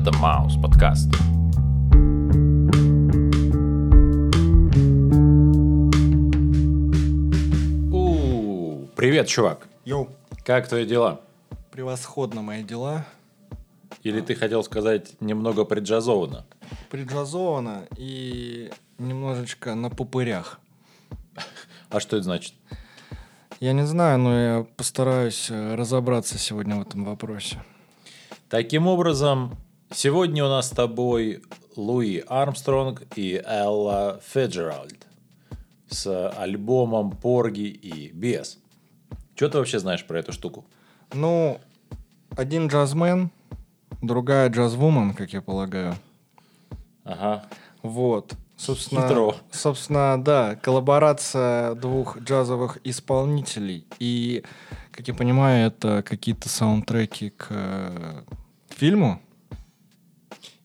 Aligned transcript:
Это 0.00 0.16
Маус 0.16 0.56
подкаст. 0.56 1.10
Привет, 8.96 9.28
чувак. 9.28 9.68
Йоу, 9.84 10.08
Как 10.42 10.68
твои 10.68 10.86
дела? 10.86 11.20
превосходно 11.70 12.40
мои 12.40 12.62
дела. 12.62 13.04
Или 14.02 14.22
ты 14.22 14.34
хотел 14.34 14.64
сказать 14.64 15.20
немного 15.20 15.64
преджазовано? 15.66 16.46
Приджазовано 16.90 17.84
и 17.98 18.70
немножечко 18.98 19.74
на 19.74 19.90
пупырях. 19.90 20.60
А 21.90 22.00
что 22.00 22.16
это 22.16 22.24
значит? 22.24 22.54
Я 23.60 23.74
не 23.74 23.84
знаю, 23.86 24.18
но 24.18 24.38
я 24.38 24.66
постараюсь 24.76 25.50
э, 25.50 25.74
разобраться 25.74 26.38
сегодня 26.38 26.76
в 26.76 26.82
этом 26.82 27.04
вопросе. 27.04 27.62
Таким 28.48 28.86
образом, 28.86 29.56
сегодня 29.90 30.44
у 30.44 30.48
нас 30.48 30.68
с 30.68 30.70
тобой 30.70 31.42
Луи 31.76 32.22
Армстронг 32.26 33.02
и 33.16 33.42
Элла 33.44 34.20
Феджеральд 34.26 35.06
с 35.88 36.30
альбомом 36.30 37.10
Порги 37.12 37.68
и 37.68 38.10
Бес. 38.12 38.58
Что 39.34 39.48
ты 39.48 39.58
вообще 39.58 39.78
знаешь 39.78 40.04
про 40.04 40.18
эту 40.18 40.32
штуку? 40.32 40.64
Ну, 41.12 41.60
один 42.36 42.68
джазмен, 42.68 43.30
другая 44.02 44.48
джазвумен, 44.48 45.14
как 45.14 45.32
я 45.32 45.42
полагаю. 45.42 45.96
Ага. 47.04 47.44
Вот. 47.82 48.34
Собственно, 48.56 49.08
Хитро. 49.08 49.36
собственно, 49.50 50.22
да, 50.22 50.54
коллаборация 50.56 51.74
двух 51.74 52.18
джазовых 52.18 52.78
исполнителей. 52.84 53.86
И, 53.98 54.44
как 54.92 55.08
я 55.08 55.14
понимаю, 55.14 55.66
это 55.66 56.02
какие-то 56.02 56.50
саундтреки 56.50 57.30
к 57.30 57.46
э, 57.48 58.22
фильму. 58.68 59.22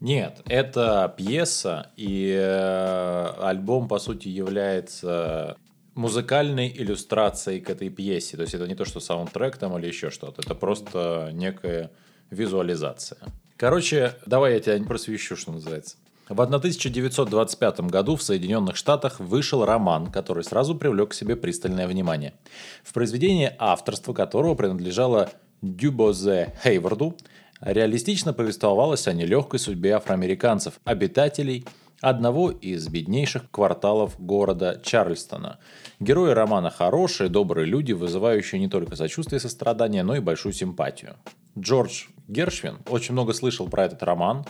Нет, 0.05 0.43
это 0.45 1.11
пьеса, 1.17 1.91
и 1.97 2.31
э, 2.31 3.33
альбом, 3.41 3.87
по 3.87 3.97
сути, 3.97 4.27
является 4.27 5.57
музыкальной 5.95 6.71
иллюстрацией 6.71 7.59
к 7.59 7.71
этой 7.71 7.89
пьесе. 7.89 8.37
То 8.37 8.43
есть 8.43 8.53
это 8.53 8.67
не 8.67 8.75
то, 8.75 8.85
что 8.85 8.99
саундтрек 8.99 9.57
там 9.57 9.75
или 9.79 9.87
еще 9.87 10.11
что-то. 10.11 10.43
Это 10.43 10.53
просто 10.53 11.31
некая 11.33 11.89
визуализация. 12.29 13.17
Короче, 13.57 14.13
давай 14.27 14.53
я 14.53 14.59
тебя 14.59 14.79
просвещу, 14.85 15.35
что 15.35 15.53
называется. 15.53 15.97
В 16.29 16.39
1925 16.39 17.79
году 17.81 18.15
в 18.15 18.21
Соединенных 18.21 18.75
Штатах 18.75 19.19
вышел 19.19 19.65
роман, 19.65 20.11
который 20.11 20.43
сразу 20.43 20.75
привлек 20.75 21.09
к 21.09 21.13
себе 21.15 21.35
пристальное 21.35 21.87
внимание. 21.87 22.35
В 22.83 22.93
произведении 22.93 23.51
авторство 23.57 24.13
которого 24.13 24.53
принадлежало 24.53 25.31
Дюбозе 25.63 26.53
Хейварду, 26.63 27.17
реалистично 27.61 28.33
повествовалось 28.33 29.07
о 29.07 29.13
нелегкой 29.13 29.59
судьбе 29.59 29.91
афроамериканцев, 29.95 30.79
обитателей 30.83 31.65
одного 32.01 32.51
из 32.51 32.87
беднейших 32.87 33.49
кварталов 33.49 34.19
города 34.19 34.79
Чарльстона. 34.83 35.59
Герои 35.99 36.31
романа 36.31 36.69
хорошие, 36.69 37.29
добрые 37.29 37.65
люди, 37.65 37.93
вызывающие 37.93 38.59
не 38.59 38.67
только 38.67 38.95
сочувствие 38.95 39.37
и 39.37 39.41
сострадание, 39.41 40.03
но 40.03 40.15
и 40.15 40.19
большую 40.19 40.53
симпатию. 40.53 41.15
Джордж 41.57 42.05
Гершвин 42.27 42.79
очень 42.89 43.13
много 43.13 43.33
слышал 43.33 43.67
про 43.67 43.85
этот 43.85 44.03
роман, 44.03 44.45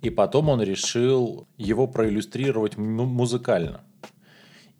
и 0.00 0.10
потом 0.10 0.48
он 0.48 0.62
решил 0.62 1.46
его 1.58 1.86
проиллюстрировать 1.86 2.76
му- 2.76 3.04
музыкально. 3.06 3.82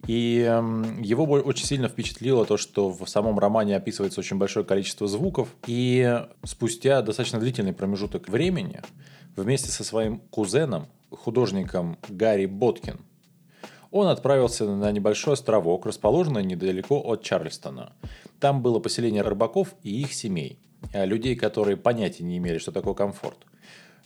И 0.06 0.40
эм, 0.40 1.00
его 1.00 1.24
очень 1.24 1.66
сильно 1.66 1.88
впечатлило 1.88 2.44
то, 2.44 2.56
что 2.56 2.90
в 2.90 3.08
самом 3.08 3.38
романе 3.38 3.76
описывается 3.76 4.20
очень 4.20 4.36
большое 4.36 4.64
количество 4.64 5.06
звуков. 5.06 5.48
И 5.66 6.24
спустя 6.44 7.02
достаточно 7.02 7.38
длительный 7.38 7.72
промежуток 7.72 8.28
времени 8.28 8.80
вместе 9.36 9.70
со 9.70 9.84
своим 9.84 10.18
кузеном, 10.30 10.88
художником 11.10 11.98
Гарри 12.08 12.46
Боткин, 12.46 13.00
он 13.92 14.08
отправился 14.08 14.64
на 14.64 14.90
небольшой 14.90 15.34
островок, 15.34 15.84
расположенный 15.86 16.42
недалеко 16.42 16.98
от 16.98 17.22
Чарльстона. 17.22 17.92
Там 18.40 18.62
было 18.62 18.80
поселение 18.80 19.22
рыбаков 19.22 19.74
и 19.82 20.00
их 20.00 20.14
семей, 20.14 20.58
а 20.94 21.04
людей, 21.04 21.36
которые 21.36 21.76
понятия 21.76 22.24
не 22.24 22.38
имели, 22.38 22.58
что 22.58 22.72
такое 22.72 22.94
комфорт. 22.94 23.36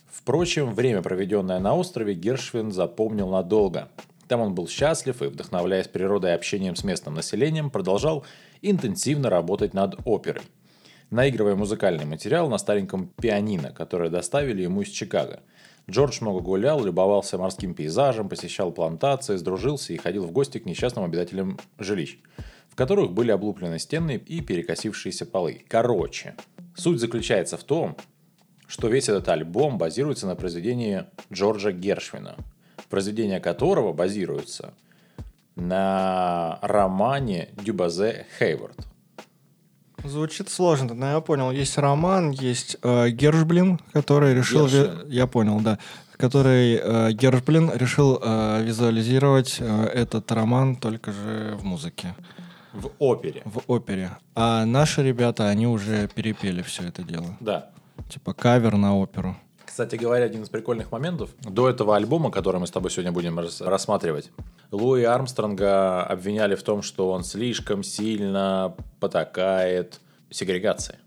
Впрочем, 0.05 0.73
время, 0.73 1.01
проведенное 1.01 1.59
на 1.59 1.73
острове, 1.73 2.13
Гершвин 2.15 2.71
запомнил 2.71 3.29
надолго. 3.29 3.87
Там 4.27 4.41
он 4.41 4.53
был 4.53 4.67
счастлив 4.67 5.21
и, 5.21 5.27
вдохновляясь 5.27 5.87
природой 5.87 6.31
и 6.31 6.33
общением 6.33 6.75
с 6.75 6.83
местным 6.83 7.13
населением, 7.13 7.69
продолжал 7.69 8.25
интенсивно 8.61 9.29
работать 9.29 9.73
над 9.73 9.95
оперой, 10.05 10.43
наигрывая 11.09 11.55
музыкальный 11.55 12.05
материал 12.05 12.49
на 12.49 12.57
стареньком 12.57 13.07
пианино, 13.21 13.71
которое 13.71 14.09
доставили 14.09 14.63
ему 14.63 14.81
из 14.81 14.89
Чикаго. 14.89 15.41
Джордж 15.89 16.17
много 16.19 16.41
гулял, 16.41 16.83
любовался 16.83 17.37
морским 17.37 17.73
пейзажем, 17.73 18.27
посещал 18.27 18.71
плантации, 18.71 19.37
сдружился 19.37 19.93
и 19.93 19.97
ходил 19.97 20.25
в 20.25 20.31
гости 20.31 20.57
к 20.57 20.65
несчастным 20.65 21.05
обитателям 21.05 21.57
жилищ, 21.79 22.17
в 22.67 22.75
которых 22.75 23.13
были 23.13 23.31
облуплены 23.31 23.79
стены 23.79 24.17
и 24.17 24.41
перекосившиеся 24.41 25.25
полы. 25.25 25.63
Короче, 25.69 26.35
суть 26.75 26.99
заключается 26.99 27.55
в 27.55 27.63
том, 27.63 27.95
что 28.67 28.89
весь 28.89 29.07
этот 29.07 29.29
альбом 29.29 29.77
базируется 29.77 30.27
на 30.27 30.35
произведении 30.35 31.05
Джорджа 31.31 31.71
Гершвина, 31.71 32.35
произведение 32.89 33.39
которого 33.39 33.93
базируется 33.93 34.73
на 35.55 36.59
романе 36.61 37.49
Дюбазе 37.63 38.25
Хейвард. 38.39 38.77
Звучит 40.03 40.49
сложно, 40.49 40.93
но 40.93 41.11
я 41.11 41.19
понял. 41.21 41.51
Есть 41.51 41.77
роман, 41.77 42.29
есть 42.31 42.77
э, 42.83 43.09
Гершблин, 43.09 43.79
который 43.93 44.33
решил... 44.35 44.67
ви-. 44.67 44.91
Я 45.07 45.25
понял, 45.25 45.59
да. 45.59 45.79
Который 46.17 46.75
э, 46.75 47.11
Гершблин 47.13 47.71
решил 47.73 48.19
э, 48.21 48.63
визуализировать 48.63 49.57
э, 49.59 49.85
этот 49.85 50.31
роман 50.31 50.75
только 50.75 51.11
же 51.11 51.55
в 51.59 51.63
музыке, 51.65 52.15
В 52.73 52.91
опере. 52.99 53.41
в 53.45 53.61
опере. 53.67 54.11
А 54.35 54.65
наши 54.65 55.03
ребята, 55.03 55.49
они 55.49 55.65
уже 55.67 56.07
перепели 56.07 56.61
все 56.61 56.83
это 56.83 57.01
дело. 57.01 57.35
Да. 57.39 57.69
Типа 58.07 58.33
кавер 58.33 58.77
на 58.77 58.95
оперу. 58.95 59.35
Кстати 59.77 59.95
говоря, 59.95 60.25
один 60.25 60.41
из 60.41 60.49
прикольных 60.49 60.91
моментов. 60.91 61.29
До 61.43 61.69
этого 61.69 61.95
альбома, 61.95 62.31
который 62.31 62.59
мы 62.59 62.65
с 62.65 62.71
тобой 62.71 62.89
сегодня 62.89 63.11
будем 63.11 63.37
рас- 63.37 63.61
рассматривать, 63.61 64.31
Луи 64.71 65.03
Армстронга 65.03 66.03
обвиняли 66.03 66.55
в 66.55 66.63
том, 66.63 66.81
что 66.81 67.11
он 67.11 67.23
слишком 67.23 67.83
сильно 67.83 68.75
потакает 68.99 69.99
сегрегации. 70.31 70.97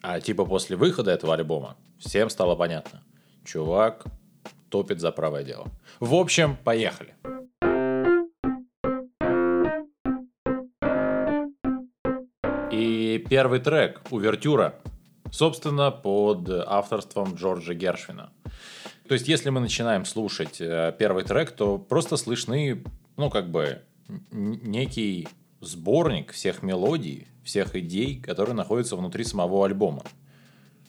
А 0.00 0.22
типа 0.22 0.46
после 0.46 0.74
выхода 0.74 1.10
этого 1.10 1.34
альбома 1.34 1.76
всем 1.98 2.30
стало 2.30 2.56
понятно. 2.56 3.02
Чувак 3.44 4.06
топит 4.70 5.00
за 5.00 5.12
правое 5.12 5.44
дело. 5.44 5.66
В 6.00 6.14
общем, 6.14 6.56
поехали. 6.64 7.14
И 12.72 13.22
первый 13.28 13.60
трек, 13.60 14.00
увертюра, 14.10 14.76
собственно, 15.34 15.90
под 15.90 16.48
авторством 16.48 17.34
Джорджа 17.34 17.74
Гершвина. 17.74 18.30
То 19.08 19.14
есть, 19.14 19.26
если 19.26 19.50
мы 19.50 19.60
начинаем 19.60 20.04
слушать 20.04 20.60
э, 20.60 20.94
первый 20.96 21.24
трек, 21.24 21.50
то 21.50 21.76
просто 21.76 22.16
слышны, 22.16 22.84
ну, 23.16 23.30
как 23.30 23.50
бы, 23.50 23.82
некий 24.30 25.28
сборник 25.60 26.32
всех 26.32 26.62
мелодий, 26.62 27.26
всех 27.42 27.74
идей, 27.74 28.20
которые 28.20 28.54
находятся 28.54 28.94
внутри 28.94 29.24
самого 29.24 29.66
альбома. 29.66 30.04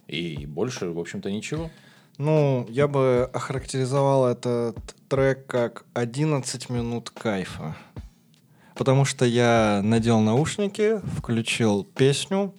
И 0.08 0.46
больше, 0.46 0.92
в 0.92 1.00
общем-то, 1.00 1.32
ничего. 1.32 1.72
Ну, 2.20 2.68
я 2.70 2.88
бы 2.88 3.30
охарактеризовал 3.34 4.28
этот 4.28 4.78
трек 5.10 5.48
как 5.48 5.86
11 5.96 6.70
минут 6.70 7.10
кайфа. 7.10 7.76
Потому 8.76 9.06
что 9.06 9.26
я 9.26 9.82
надел 9.84 10.20
наушники, 10.20 11.02
включил 11.18 11.84
песню, 11.84 12.54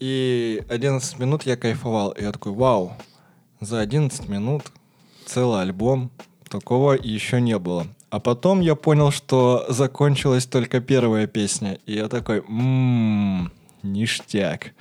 и 0.00 0.64
11 0.68 1.18
минут 1.18 1.44
я 1.44 1.56
кайфовал. 1.56 2.10
И 2.12 2.22
я 2.22 2.32
такой, 2.32 2.52
вау, 2.52 2.92
за 3.60 3.80
11 3.80 4.28
минут 4.28 4.64
целый 5.26 5.62
альбом, 5.62 6.10
такого 6.48 6.92
еще 6.92 7.40
не 7.40 7.58
было. 7.58 7.86
А 8.10 8.20
потом 8.20 8.60
я 8.60 8.74
понял, 8.74 9.10
что 9.10 9.66
закончилась 9.68 10.46
только 10.46 10.80
первая 10.80 11.26
песня. 11.26 11.78
И 11.84 11.94
я 11.94 12.08
такой, 12.08 12.42
ммм, 12.42 13.52
ништяк. 13.82 14.72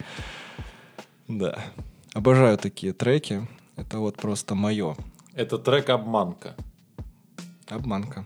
Да. 1.27 1.59
Обожаю 2.13 2.57
такие 2.57 2.93
треки. 2.93 3.45
Это 3.75 3.99
вот 3.99 4.15
просто 4.15 4.55
мое. 4.55 4.95
Это 5.33 5.57
трек 5.57 5.89
«Обманка». 5.89 6.55
Обманка. 7.67 8.25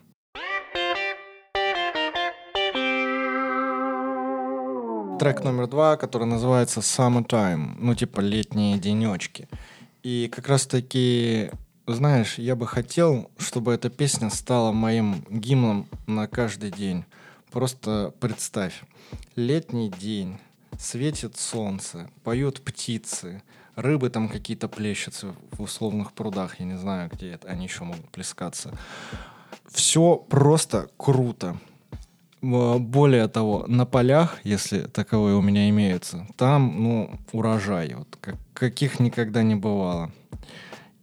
Трек 5.21 5.43
номер 5.43 5.67
два, 5.67 5.97
который 5.97 6.25
называется 6.25 6.79
Summertime. 6.79 7.75
Ну, 7.77 7.93
типа 7.93 8.21
летние 8.21 8.79
денечки. 8.79 9.47
И 10.01 10.27
как 10.33 10.47
раз 10.47 10.65
таки, 10.65 11.51
знаешь, 11.85 12.39
я 12.39 12.55
бы 12.55 12.65
хотел, 12.65 13.29
чтобы 13.37 13.71
эта 13.71 13.91
песня 13.91 14.31
стала 14.31 14.71
моим 14.71 15.23
гимном 15.29 15.87
на 16.07 16.25
каждый 16.25 16.71
день. 16.71 17.05
Просто 17.51 18.15
представь, 18.19 18.81
летний 19.35 19.91
день, 19.91 20.39
светит 20.79 21.37
солнце, 21.37 22.09
поют 22.23 22.61
птицы, 22.61 23.43
рыбы 23.75 24.09
там 24.09 24.27
какие-то 24.27 24.67
плещутся 24.67 25.35
в 25.51 25.61
условных 25.61 26.13
прудах, 26.13 26.59
я 26.59 26.65
не 26.65 26.79
знаю, 26.79 27.11
где 27.13 27.33
это, 27.33 27.47
они 27.47 27.65
еще 27.65 27.83
могут 27.83 28.09
плескаться. 28.09 28.75
Все 29.67 30.15
просто 30.15 30.89
круто. 30.97 31.57
Более 32.41 33.27
того, 33.27 33.65
на 33.67 33.85
полях, 33.85 34.39
если 34.43 34.81
таковые 34.81 35.35
у 35.35 35.41
меня 35.41 35.69
имеются, 35.69 36.27
там, 36.37 36.83
ну, 36.83 37.19
урожай, 37.31 37.93
вот, 37.93 38.17
как, 38.19 38.35
каких 38.53 38.99
никогда 38.99 39.43
не 39.43 39.55
бывало. 39.55 40.11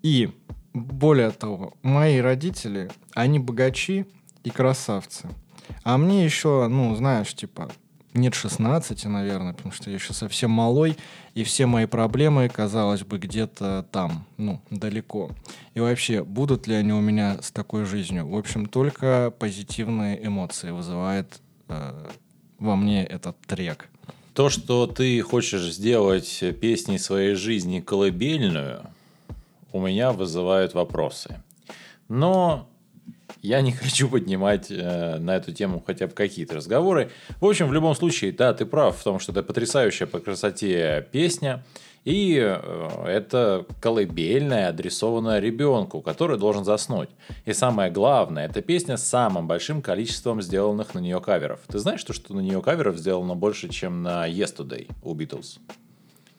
И, 0.02 0.30
более 0.74 1.30
того, 1.30 1.74
мои 1.82 2.18
родители, 2.18 2.90
они 3.14 3.38
богачи 3.38 4.06
и 4.42 4.50
красавцы. 4.50 5.28
А 5.84 5.96
мне 5.96 6.24
еще, 6.24 6.66
ну, 6.68 6.94
знаешь, 6.96 7.34
типа, 7.34 7.70
нет 8.14 8.34
16, 8.34 9.04
наверное, 9.06 9.52
потому 9.52 9.72
что 9.72 9.90
я 9.90 9.96
еще 9.96 10.12
совсем 10.12 10.50
малой, 10.50 10.96
и 11.34 11.44
все 11.44 11.66
мои 11.66 11.86
проблемы, 11.86 12.48
казалось 12.48 13.02
бы, 13.02 13.18
где-то 13.18 13.86
там, 13.92 14.26
ну, 14.36 14.60
далеко. 14.70 15.30
И 15.74 15.80
вообще, 15.80 16.24
будут 16.24 16.66
ли 16.66 16.74
они 16.74 16.92
у 16.92 17.00
меня 17.00 17.38
с 17.40 17.50
такой 17.50 17.84
жизнью? 17.84 18.28
В 18.28 18.36
общем, 18.36 18.66
только 18.66 19.32
позитивные 19.38 20.24
эмоции 20.26 20.70
вызывает 20.70 21.40
э, 21.68 22.06
во 22.58 22.76
мне 22.76 23.04
этот 23.04 23.38
трек. 23.46 23.88
То, 24.34 24.50
что 24.50 24.86
ты 24.86 25.20
хочешь 25.20 25.72
сделать 25.72 26.44
песней 26.60 26.98
своей 26.98 27.34
жизни 27.34 27.80
колыбельную, 27.80 28.82
у 29.72 29.80
меня 29.80 30.12
вызывает 30.12 30.74
вопросы. 30.74 31.42
Но 32.08 32.68
я 33.42 33.60
не 33.60 33.72
хочу 33.72 34.08
поднимать 34.08 34.70
э, 34.70 35.18
на 35.18 35.36
эту 35.36 35.52
тему 35.52 35.82
хотя 35.86 36.06
бы 36.06 36.12
какие-то 36.12 36.56
разговоры. 36.56 37.10
В 37.40 37.46
общем, 37.46 37.68
в 37.68 37.72
любом 37.72 37.94
случае, 37.94 38.32
да, 38.32 38.54
ты 38.54 38.66
прав 38.66 38.96
в 38.96 39.02
том, 39.02 39.18
что 39.18 39.32
это 39.32 39.42
потрясающая 39.42 40.06
по 40.06 40.18
красоте 40.20 41.06
песня. 41.12 41.64
И 42.04 42.38
э, 42.40 43.04
это 43.06 43.66
колыбельная, 43.82 44.68
адресованная 44.68 45.40
ребенку, 45.40 46.00
который 46.00 46.38
должен 46.38 46.64
заснуть. 46.64 47.10
И 47.44 47.52
самое 47.52 47.90
главное, 47.90 48.46
это 48.46 48.62
песня 48.62 48.96
с 48.96 49.04
самым 49.04 49.46
большим 49.46 49.82
количеством 49.82 50.40
сделанных 50.40 50.94
на 50.94 51.00
нее 51.00 51.20
каверов. 51.20 51.60
Ты 51.66 51.78
знаешь, 51.78 52.00
что, 52.00 52.12
что 52.12 52.34
на 52.34 52.40
нее 52.40 52.62
каверов 52.62 52.96
сделано 52.96 53.34
больше, 53.34 53.68
чем 53.68 54.02
на 54.02 54.28
Yesterday 54.28 54.88
у 55.02 55.14
Beatles? 55.14 55.58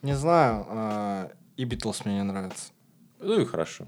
Не 0.01 0.15
знаю, 0.15 0.65
э, 0.69 1.29
и 1.57 1.65
Beatles 1.65 2.01
мне 2.05 2.15
не 2.15 2.23
нравится. 2.23 2.71
Ну 3.19 3.39
и 3.39 3.45
хорошо. 3.45 3.85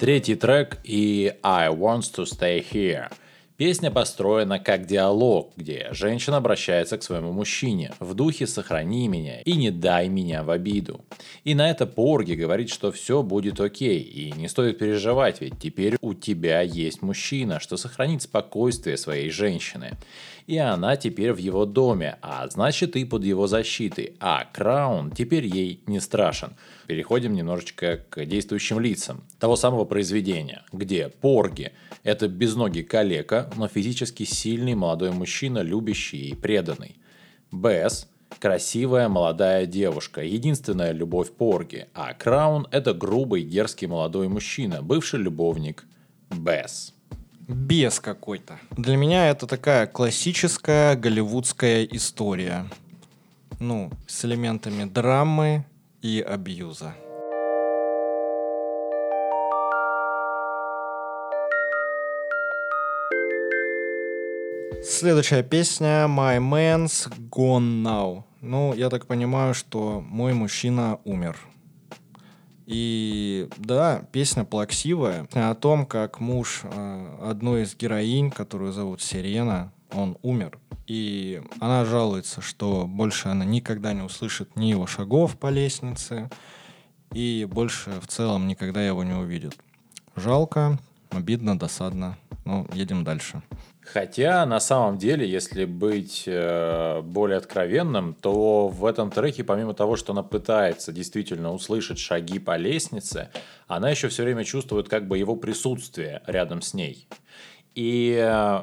Третий 0.00 0.34
трек 0.34 0.78
и 0.82 1.34
I 1.42 1.68
Want 1.68 2.00
to 2.16 2.24
Stay 2.24 2.64
Here. 2.72 3.12
Песня 3.58 3.90
построена 3.90 4.58
как 4.58 4.86
диалог, 4.86 5.52
где 5.56 5.88
женщина 5.90 6.38
обращается 6.38 6.96
к 6.96 7.02
своему 7.02 7.32
мужчине 7.32 7.92
в 8.00 8.14
духе 8.14 8.46
«сохрани 8.46 9.08
меня 9.08 9.42
и 9.42 9.52
не 9.56 9.70
дай 9.70 10.08
меня 10.08 10.42
в 10.42 10.48
обиду». 10.48 11.04
И 11.44 11.54
на 11.54 11.70
это 11.70 11.84
Порги 11.84 12.32
говорит, 12.32 12.70
что 12.70 12.90
все 12.90 13.22
будет 13.22 13.60
окей, 13.60 14.00
и 14.00 14.32
не 14.32 14.48
стоит 14.48 14.78
переживать, 14.78 15.42
ведь 15.42 15.58
теперь 15.58 15.98
у 16.00 16.14
тебя 16.14 16.62
есть 16.62 17.02
мужчина, 17.02 17.60
что 17.60 17.76
сохранит 17.76 18.22
спокойствие 18.22 18.96
своей 18.96 19.28
женщины. 19.28 19.98
И 20.46 20.56
она 20.56 20.96
теперь 20.96 21.34
в 21.34 21.38
его 21.38 21.66
доме, 21.66 22.16
а 22.22 22.48
значит 22.48 22.96
и 22.96 23.04
под 23.04 23.22
его 23.22 23.46
защитой, 23.46 24.14
а 24.18 24.46
Краун 24.50 25.10
теперь 25.10 25.44
ей 25.44 25.82
не 25.86 26.00
страшен– 26.00 26.54
переходим 26.90 27.34
немножечко 27.34 28.00
к 28.10 28.26
действующим 28.26 28.80
лицам 28.80 29.22
того 29.38 29.54
самого 29.54 29.84
произведения, 29.84 30.64
где 30.72 31.08
Порги– 31.08 31.70
это 32.02 32.26
безногий 32.26 32.82
калека, 32.82 33.48
но 33.54 33.68
физически 33.68 34.24
сильный 34.24 34.74
молодой 34.74 35.12
мужчина, 35.12 35.60
любящий 35.60 36.30
и 36.30 36.34
преданный. 36.34 36.96
Бесс– 37.52 38.08
красивая 38.40 39.08
молодая 39.08 39.66
девушка, 39.66 40.24
единственная 40.24 40.90
любовь 40.90 41.30
Порги, 41.30 41.86
а 41.94 42.12
Краун– 42.12 42.66
это 42.72 42.92
грубый, 42.92 43.44
дерзкий 43.44 43.86
молодой 43.86 44.26
мужчина, 44.26 44.82
бывший 44.82 45.20
любовник 45.20 45.84
Бесс 46.28 46.92
без 47.46 48.00
какой-то. 48.00 48.58
Для 48.72 48.96
меня 48.96 49.30
это 49.30 49.46
такая 49.46 49.86
классическая 49.86 50.96
голливудская 50.96 51.84
история. 51.84 52.66
Ну, 53.60 53.92
с 54.08 54.24
элементами 54.24 54.84
драмы, 54.84 55.64
и 56.02 56.20
абьюза. 56.20 56.94
Следующая 64.82 65.42
песня 65.42 66.06
My 66.06 66.38
Man's 66.38 67.12
Gone 67.30 67.82
Now. 67.82 68.22
Ну, 68.40 68.72
я 68.72 68.88
так 68.88 69.06
понимаю, 69.06 69.52
что 69.52 70.00
мой 70.00 70.32
мужчина 70.32 70.98
умер. 71.04 71.38
И 72.66 73.48
да, 73.58 74.04
песня 74.12 74.44
плаксивая 74.44 75.26
о 75.32 75.54
том, 75.54 75.84
как 75.84 76.20
муж 76.20 76.62
э, 76.62 77.16
одной 77.20 77.62
из 77.62 77.74
героинь, 77.74 78.30
которую 78.30 78.72
зовут 78.72 79.02
Сирена, 79.02 79.72
он 79.92 80.16
умер. 80.22 80.58
И 80.86 81.42
она 81.60 81.84
жалуется, 81.84 82.40
что 82.40 82.86
больше 82.86 83.28
она 83.28 83.44
никогда 83.44 83.92
не 83.92 84.02
услышит 84.02 84.56
ни 84.56 84.66
его 84.66 84.86
шагов 84.86 85.38
по 85.38 85.48
лестнице, 85.48 86.30
и 87.12 87.46
больше 87.50 88.00
в 88.00 88.06
целом 88.06 88.48
никогда 88.48 88.84
его 88.84 89.04
не 89.04 89.14
увидит. 89.14 89.56
Жалко, 90.16 90.78
обидно, 91.10 91.58
досадно. 91.58 92.18
Ну, 92.44 92.66
едем 92.72 93.04
дальше. 93.04 93.42
Хотя, 93.80 94.46
на 94.46 94.60
самом 94.60 94.98
деле, 94.98 95.28
если 95.28 95.64
быть 95.64 96.24
э, 96.26 97.00
более 97.02 97.38
откровенным, 97.38 98.14
то 98.14 98.68
в 98.68 98.84
этом 98.84 99.10
треке, 99.10 99.42
помимо 99.42 99.74
того, 99.74 99.96
что 99.96 100.12
она 100.12 100.22
пытается 100.22 100.92
действительно 100.92 101.52
услышать 101.52 101.98
шаги 101.98 102.38
по 102.38 102.56
лестнице, 102.56 103.30
она 103.66 103.90
еще 103.90 104.08
все 104.08 104.22
время 104.22 104.44
чувствует 104.44 104.88
как 104.88 105.08
бы 105.08 105.18
его 105.18 105.34
присутствие 105.34 106.22
рядом 106.26 106.62
с 106.62 106.72
ней. 106.72 107.08
И 107.74 108.16
э, 108.20 108.62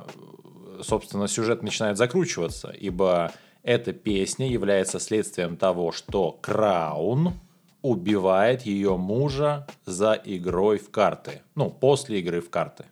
собственно, 0.84 1.28
сюжет 1.28 1.64
начинает 1.64 1.98
закручиваться, 1.98 2.70
ибо 2.70 3.32
эта 3.64 3.94
песня 3.94 4.48
является 4.48 5.00
следствием 5.00 5.58
того, 5.58 5.92
что 5.92 6.32
Краун 6.32 7.34
убивает 7.82 8.64
ее 8.64 8.98
мужа 8.98 9.68
за 9.86 10.20
игрой 10.24 10.78
в 10.78 10.90
карты. 10.92 11.42
Ну, 11.56 11.70
после 11.70 12.20
игры 12.20 12.42
в 12.42 12.50
карты. 12.50 12.86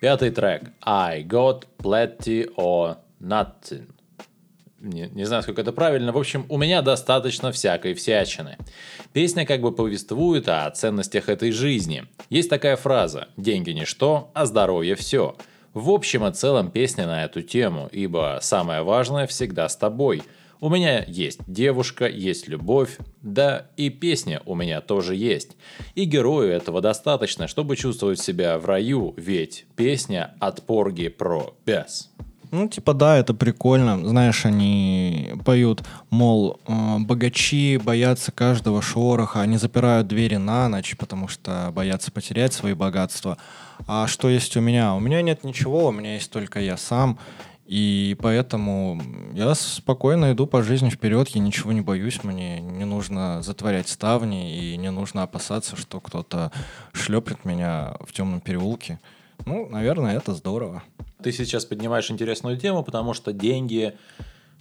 Пятый 0.00 0.30
трек. 0.30 0.70
I 0.82 1.24
got 1.24 1.66
plenty 1.78 2.48
or 2.56 2.98
nothing 3.20 3.97
не, 4.80 5.08
не 5.12 5.24
знаю, 5.24 5.42
сколько 5.42 5.60
это 5.60 5.72
правильно. 5.72 6.12
В 6.12 6.18
общем, 6.18 6.46
у 6.48 6.56
меня 6.56 6.82
достаточно 6.82 7.52
всякой 7.52 7.94
всячины. 7.94 8.56
Песня 9.12 9.44
как 9.44 9.60
бы 9.60 9.72
повествует 9.72 10.48
о 10.48 10.70
ценностях 10.70 11.28
этой 11.28 11.50
жизни. 11.50 12.04
Есть 12.30 12.50
такая 12.50 12.76
фраза 12.76 13.28
«деньги 13.36 13.70
ничто, 13.70 14.30
а 14.34 14.46
здоровье 14.46 14.94
все». 14.94 15.36
В 15.74 15.90
общем 15.90 16.26
и 16.26 16.32
целом 16.32 16.70
песня 16.70 17.06
на 17.06 17.24
эту 17.24 17.42
тему, 17.42 17.88
ибо 17.92 18.38
самое 18.40 18.82
важное 18.82 19.26
всегда 19.26 19.68
с 19.68 19.76
тобой. 19.76 20.22
У 20.60 20.70
меня 20.70 21.04
есть 21.06 21.40
девушка, 21.46 22.08
есть 22.08 22.48
любовь, 22.48 22.98
да 23.22 23.68
и 23.76 23.90
песня 23.90 24.42
у 24.44 24.56
меня 24.56 24.80
тоже 24.80 25.14
есть. 25.14 25.56
И 25.94 26.04
герою 26.04 26.50
этого 26.50 26.80
достаточно, 26.80 27.46
чтобы 27.46 27.76
чувствовать 27.76 28.18
себя 28.18 28.58
в 28.58 28.66
раю, 28.66 29.14
ведь 29.16 29.66
песня 29.76 30.34
от 30.40 30.66
Порги 30.66 31.08
про 31.08 31.54
бес. 31.64 32.10
Ну, 32.50 32.68
типа, 32.68 32.94
да, 32.94 33.18
это 33.18 33.34
прикольно. 33.34 33.98
Знаешь, 34.08 34.46
они 34.46 35.34
поют, 35.44 35.84
мол, 36.10 36.60
э, 36.66 36.98
богачи 37.00 37.76
боятся 37.76 38.32
каждого 38.32 38.80
шороха, 38.80 39.40
они 39.40 39.58
запирают 39.58 40.08
двери 40.08 40.36
на 40.36 40.68
ночь, 40.68 40.96
потому 40.96 41.28
что 41.28 41.70
боятся 41.74 42.10
потерять 42.10 42.52
свои 42.52 42.72
богатства. 42.72 43.36
А 43.86 44.06
что 44.06 44.28
есть 44.28 44.56
у 44.56 44.60
меня? 44.60 44.94
У 44.94 45.00
меня 45.00 45.20
нет 45.22 45.44
ничего, 45.44 45.88
у 45.88 45.92
меня 45.92 46.14
есть 46.14 46.30
только 46.30 46.60
я 46.60 46.76
сам. 46.76 47.18
И 47.66 48.16
поэтому 48.22 48.98
я 49.34 49.54
спокойно 49.54 50.32
иду 50.32 50.46
по 50.46 50.62
жизни 50.62 50.88
вперед, 50.88 51.28
я 51.28 51.40
ничего 51.42 51.72
не 51.72 51.82
боюсь, 51.82 52.24
мне 52.24 52.60
не 52.60 52.86
нужно 52.86 53.42
затворять 53.42 53.88
ставни 53.88 54.56
и 54.56 54.76
не 54.78 54.90
нужно 54.90 55.22
опасаться, 55.22 55.76
что 55.76 56.00
кто-то 56.00 56.50
шлепнет 56.94 57.44
меня 57.44 57.94
в 58.00 58.14
темном 58.14 58.40
переулке. 58.40 58.98
Ну, 59.44 59.68
наверное, 59.68 60.16
это 60.16 60.32
здорово. 60.32 60.82
Ты 61.22 61.32
сейчас 61.32 61.64
поднимаешь 61.64 62.10
интересную 62.10 62.56
тему, 62.56 62.84
потому 62.84 63.14
что 63.14 63.32
деньги, 63.32 63.96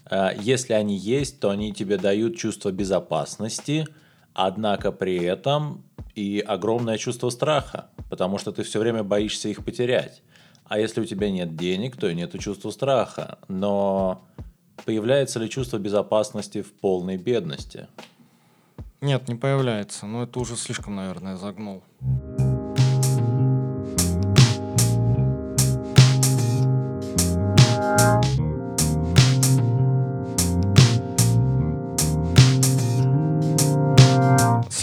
э, 0.10 0.30
если 0.40 0.74
они 0.74 0.98
есть, 0.98 1.40
то 1.40 1.50
они 1.50 1.72
тебе 1.72 1.98
дают 1.98 2.38
чувство 2.38 2.72
безопасности, 2.72 3.88
однако 4.34 4.92
при 4.92 5.24
этом 5.24 5.84
и 6.16 6.40
огромное 6.40 6.98
чувство 6.98 7.30
страха, 7.30 7.90
потому 8.10 8.40
что 8.40 8.52
ты 8.52 8.64
все 8.64 8.80
время 8.80 9.04
боишься 9.04 9.50
их 9.50 9.64
потерять. 9.64 10.24
А 10.66 10.80
если 10.80 11.00
у 11.02 11.06
тебя 11.06 11.30
нет 11.30 11.56
денег, 11.56 11.96
то 11.96 12.10
и 12.10 12.16
нет 12.16 12.38
чувства 12.40 12.72
страха. 12.72 13.38
Но 13.48 14.26
появляется 14.84 15.40
ли 15.40 15.50
чувство 15.50 15.78
безопасности 15.78 16.62
в 16.62 16.74
полной 16.74 17.18
бедности? 17.18 17.88
Нет, 19.00 19.30
не 19.30 19.36
появляется. 19.36 20.08
Но 20.08 20.24
это 20.24 20.40
уже 20.40 20.56
слишком, 20.56 20.96
наверное, 20.96 21.38
загнул. 21.38 21.84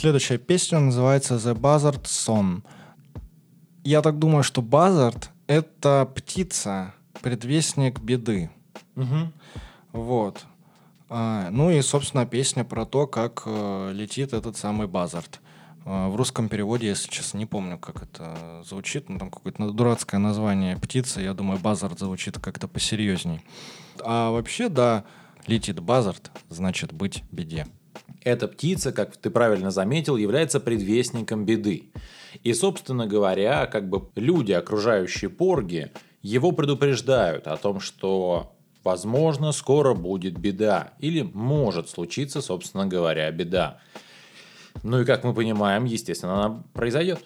Следующая 0.05 0.37
песня 0.37 0.81
называется 0.81 1.37
The 1.37 1.59
Buzzard 1.59 2.03
Song. 2.03 2.63
Я 3.85 4.03
так 4.03 4.19
думаю, 4.19 4.43
что 4.43 4.61
Buzzard— 4.61 5.29
это 5.47 6.07
птица, 6.15 6.93
предвестник 7.23 8.01
беды. 8.01 8.51
Мгм. 8.97 9.33
Вот. 9.93 10.45
А, 11.09 11.49
ну 11.51 11.71
и, 11.71 11.81
собственно, 11.81 12.27
песня 12.27 12.65
про 12.65 12.85
то, 12.85 13.07
как 13.07 13.45
э, 13.47 13.93
летит 13.95 14.35
этот 14.35 14.59
самый 14.59 14.89
Базард. 14.89 15.41
А, 15.87 16.11
в 16.11 16.17
русском 16.17 16.51
переводе, 16.51 16.89
если 16.89 17.11
честно, 17.11 17.39
не 17.39 17.47
помню, 17.47 17.79
как 17.79 18.03
это 18.03 18.63
звучит. 18.69 19.09
Ну, 19.09 19.19
там 19.19 19.31
какое-то 19.31 19.71
дурацкое 19.71 20.21
название 20.21 20.77
птицы. 20.77 21.23
Я 21.23 21.33
думаю, 21.33 21.59
Базард 21.59 21.99
звучит 21.99 22.39
как-то 22.39 22.69
посерьезней. 22.69 23.41
А 24.05 24.33
вообще, 24.33 24.69
да, 24.69 25.05
летит 25.47 25.81
Базард, 25.81 26.31
значит 26.51 26.93
быть 26.93 27.25
беде. 27.33 27.67
Эта 28.23 28.49
птица, 28.49 28.93
как 28.93 29.17
ты 29.17 29.31
правильно 29.31 29.71
заметил, 29.71 30.17
является 30.17 30.61
предвестником 30.61 31.45
беды. 31.45 31.91
И, 32.43 32.53
собственно 32.55 33.07
говоря, 33.07 33.67
как 33.67 33.89
бы 33.89 34.09
люди, 34.15 34.53
окружающие 34.53 35.31
Порги, 35.31 35.93
его 36.23 36.53
предупреждают 36.53 37.47
о 37.47 37.57
том, 37.57 37.81
что 37.81 38.55
возможно, 38.83 39.53
скоро 39.53 39.95
будет 39.95 40.39
беда. 40.39 40.93
Или 40.99 41.23
может 41.23 41.89
случиться, 41.89 42.41
собственно 42.41 42.87
говоря, 42.87 43.31
беда. 43.31 43.79
Ну 44.83 45.01
и, 45.01 45.05
как 45.05 45.25
мы 45.25 45.35
понимаем, 45.35 45.85
естественно, 45.85 46.45
она 46.45 46.63
произойдет. 46.73 47.25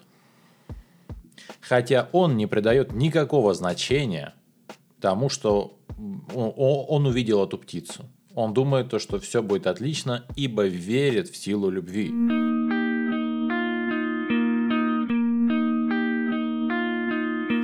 Хотя 1.60 2.08
он 2.12 2.36
не 2.36 2.46
придает 2.46 2.92
никакого 2.92 3.54
значения 3.54 4.34
тому, 5.00 5.28
что 5.28 5.78
он- 6.34 7.06
увидел 7.06 7.44
эту 7.44 7.58
птицу. 7.58 8.04
Он 8.34 8.52
думает, 8.54 8.90
то, 8.90 8.98
что 8.98 9.18
все 9.18 9.42
будет 9.42 9.66
отлично, 9.66 10.24
ибо 10.36 10.66
верит 10.66 11.28
в 11.28 11.36
силу 11.36 11.70
любви. 11.70 12.08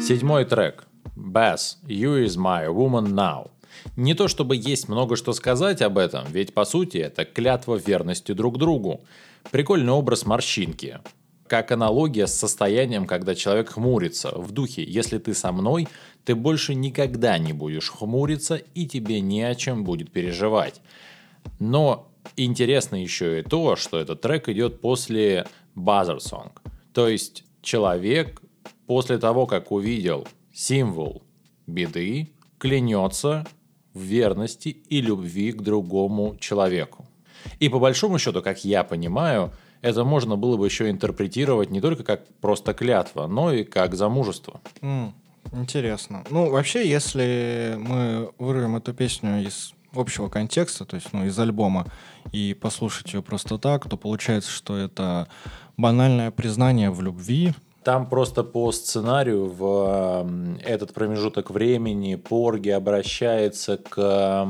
Седьмой 0.01 0.45
трек. 0.45 0.87
Bass, 1.17 1.77
You 1.87 2.25
is 2.25 2.37
my 2.37 2.67
woman 2.69 3.15
now. 3.15 3.51
Не 3.97 4.15
то 4.15 4.29
чтобы 4.29 4.57
есть 4.57 4.89
много 4.89 5.17
что 5.17 5.33
сказать 5.33 5.83
об 5.83 5.99
этом, 5.99 6.27
ведь 6.31 6.55
по 6.55 6.65
сути 6.65 6.99
это 6.99 7.25
клятва 7.25 7.77
верности 7.77 8.33
друг 8.33 8.59
другу. 8.59 9.01
Прикольный 9.51 9.93
образ 9.93 10.27
морщинки. 10.27 11.01
Как 11.55 11.71
аналогия 11.71 12.27
с 12.27 12.35
состоянием, 12.35 13.07
когда 13.07 13.37
человек 13.37 13.69
хмурится. 13.75 14.33
В 14.37 14.51
духе 14.51 14.83
«если 14.83 15.19
ты 15.19 15.35
со 15.35 15.53
мной, 15.53 15.87
ты 16.25 16.35
больше 16.35 16.75
никогда 16.75 17.39
не 17.39 17.53
будешь 17.53 17.91
хмуриться 17.91 18.57
и 18.57 18.87
тебе 18.89 19.21
не 19.21 19.43
о 19.43 19.55
чем 19.55 19.85
будет 19.85 20.11
переживать». 20.11 20.81
Но 21.61 22.09
интересно 22.37 23.01
еще 23.01 23.39
и 23.39 23.43
то, 23.45 23.77
что 23.77 24.01
этот 24.01 24.21
трек 24.21 24.49
идет 24.49 24.81
после 24.81 25.47
Buzzer 25.77 26.19
Song. 26.19 26.51
То 26.93 27.07
есть 27.07 27.45
человек 27.63 28.43
после 28.89 29.19
того, 29.19 29.47
как 29.47 29.71
увидел 29.71 30.27
символ 30.53 31.23
беды, 31.69 32.33
клянется 32.59 33.47
в 33.93 34.01
верности 34.01 34.71
и 34.89 35.01
любви 35.01 35.53
к 35.53 35.63
другому 35.63 36.37
человеку. 36.41 37.07
И 37.61 37.69
по 37.69 37.79
большому 37.79 38.19
счету, 38.19 38.43
как 38.43 38.65
я 38.65 38.83
понимаю, 38.83 39.53
это 39.85 40.03
можно 40.03 40.37
было 40.37 40.57
бы 40.57 40.67
еще 40.67 40.89
интерпретировать 40.89 41.71
не 41.71 41.81
только 41.83 42.05
как 42.05 42.27
просто 42.41 42.73
клятва, 42.73 43.27
но 43.27 43.53
и 43.53 43.65
как 43.65 43.95
замужество. 43.95 44.61
М, 44.81 45.15
Интересно. 45.53 46.25
Ну, 46.31 46.51
вообще, 46.51 46.89
если 46.89 47.77
мы 47.79 48.31
вырвем 48.39 48.77
эту 48.77 48.95
песню 48.95 49.43
из 49.47 49.75
общего 49.93 50.31
контекста, 50.31 50.87
то 50.87 50.97
есть, 50.97 51.13
ну, 51.13 51.27
из 51.27 51.39
альбома, 51.39 51.87
и 52.33 52.57
послушать 52.59 53.13
ее 53.13 53.23
просто 53.23 53.59
так, 53.59 53.87
то 53.89 53.99
получается, 53.99 54.51
что 54.51 54.77
это 54.77 55.29
банальное 55.77 56.31
признание 56.31 56.91
в 56.91 57.03
любви. 57.03 57.53
Там 57.85 58.09
просто 58.09 58.43
по 58.43 58.73
сценарию 58.73 59.47
в 59.51 60.27
этот 60.65 60.95
промежуток 60.95 61.51
времени 61.51 62.15
Порги 62.15 62.71
обращается 62.71 63.77
к 63.77 64.49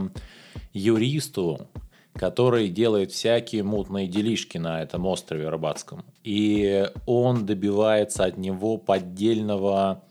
юристу, 0.72 1.66
который 2.14 2.68
делает 2.68 3.12
всякие 3.12 3.62
мутные 3.62 4.06
делишки 4.06 4.59
на 4.59 4.83
этом 4.83 5.06
острове 5.06 5.49
Рыбацком. 5.49 6.04
И 6.23 6.88
он 7.06 7.44
добивается 7.44 8.25
от 8.25 8.37
него 8.38 8.78
поддельного 8.78 10.02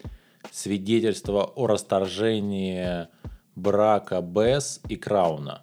свидетельства 0.51 1.43
о 1.43 1.67
расторжении 1.67 3.07
брака 3.55 4.21
Бесс 4.21 4.81
и 4.89 4.95
Крауна. 4.95 5.61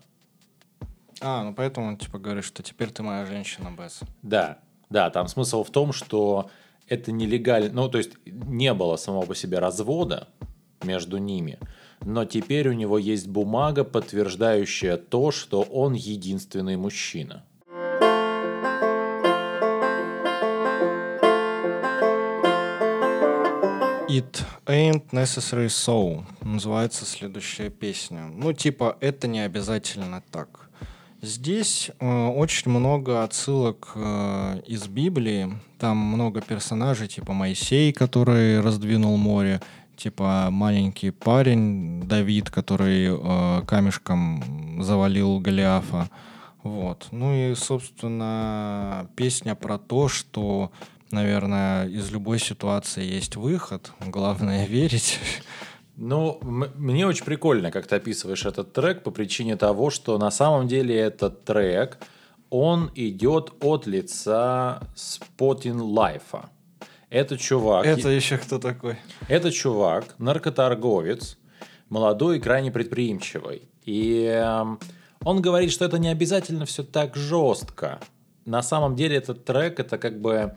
А, 1.20 1.44
ну 1.44 1.54
поэтому 1.54 1.88
он 1.88 1.96
типа 1.98 2.18
говорит, 2.18 2.44
что 2.44 2.62
теперь 2.62 2.90
ты 2.90 3.02
моя 3.02 3.26
женщина, 3.26 3.70
Бесс. 3.76 4.00
Да, 4.22 4.58
да, 4.88 5.10
там 5.10 5.28
смысл 5.28 5.62
в 5.62 5.70
том, 5.70 5.92
что 5.92 6.50
это 6.88 7.12
нелегально, 7.12 7.70
ну, 7.72 7.88
то 7.88 7.98
есть 7.98 8.12
не 8.24 8.72
было 8.72 8.96
самого 8.96 9.26
по 9.26 9.34
себе 9.34 9.58
развода 9.58 10.28
между 10.82 11.18
ними, 11.18 11.58
но 12.04 12.24
теперь 12.24 12.68
у 12.68 12.72
него 12.72 12.98
есть 12.98 13.28
бумага, 13.28 13.84
подтверждающая 13.84 14.96
то, 14.96 15.30
что 15.30 15.62
он 15.62 15.94
единственный 15.94 16.76
мужчина. 16.76 17.44
It 24.08 24.42
ain't 24.66 25.12
necessary 25.12 25.68
so 25.68 26.24
называется 26.42 27.04
следующая 27.04 27.70
песня. 27.70 28.24
Ну, 28.26 28.52
типа, 28.52 28.96
это 29.00 29.28
не 29.28 29.38
обязательно 29.38 30.20
так. 30.32 30.68
Здесь 31.22 31.90
э, 32.00 32.26
очень 32.26 32.70
много 32.72 33.22
отсылок 33.22 33.92
э, 33.94 34.62
из 34.66 34.88
Библии. 34.88 35.52
Там 35.78 35.98
много 35.98 36.40
персонажей, 36.40 37.06
типа 37.06 37.34
Моисей, 37.34 37.92
который 37.92 38.60
раздвинул 38.60 39.16
море, 39.16 39.60
типа 40.00 40.48
маленький 40.50 41.10
парень 41.10 42.02
Давид, 42.02 42.50
который 42.50 43.08
э, 43.10 43.62
камешком 43.66 44.82
завалил 44.82 45.38
Голиафа. 45.40 46.08
Вот. 46.62 47.08
Ну 47.10 47.34
и, 47.34 47.54
собственно, 47.54 49.08
песня 49.16 49.54
про 49.54 49.78
то, 49.78 50.08
что, 50.08 50.72
наверное, 51.10 51.86
из 51.86 52.10
любой 52.10 52.38
ситуации 52.38 53.04
есть 53.04 53.36
выход. 53.36 53.92
Главное 54.00 54.66
верить. 54.66 55.18
Ну, 55.96 56.38
мне 56.42 57.06
очень 57.06 57.26
прикольно, 57.26 57.70
как 57.70 57.86
ты 57.86 57.96
описываешь 57.96 58.46
этот 58.46 58.72
трек 58.72 59.02
по 59.02 59.10
причине 59.10 59.56
того, 59.56 59.90
что 59.90 60.16
на 60.16 60.30
самом 60.30 60.66
деле 60.66 60.96
этот 60.96 61.44
трек, 61.44 61.98
он 62.48 62.90
идет 62.94 63.52
от 63.60 63.86
лица 63.86 64.80
Spotting 64.96 65.78
Life. 65.78 66.42
Это 67.10 67.36
чувак... 67.36 67.86
Это 67.86 68.08
еще 68.08 68.38
кто 68.38 68.60
такой? 68.60 68.96
Это 69.26 69.50
чувак, 69.50 70.14
наркоторговец, 70.18 71.38
молодой 71.88 72.38
и 72.38 72.40
крайне 72.40 72.70
предприимчивый. 72.70 73.62
И 73.84 74.22
эм, 74.26 74.78
он 75.24 75.42
говорит, 75.42 75.72
что 75.72 75.84
это 75.84 75.98
не 75.98 76.08
обязательно 76.08 76.66
все 76.66 76.84
так 76.84 77.16
жестко. 77.16 78.00
На 78.46 78.62
самом 78.62 78.94
деле 78.94 79.16
этот 79.16 79.44
трек 79.44 79.80
это 79.80 79.98
как 79.98 80.20
бы 80.20 80.56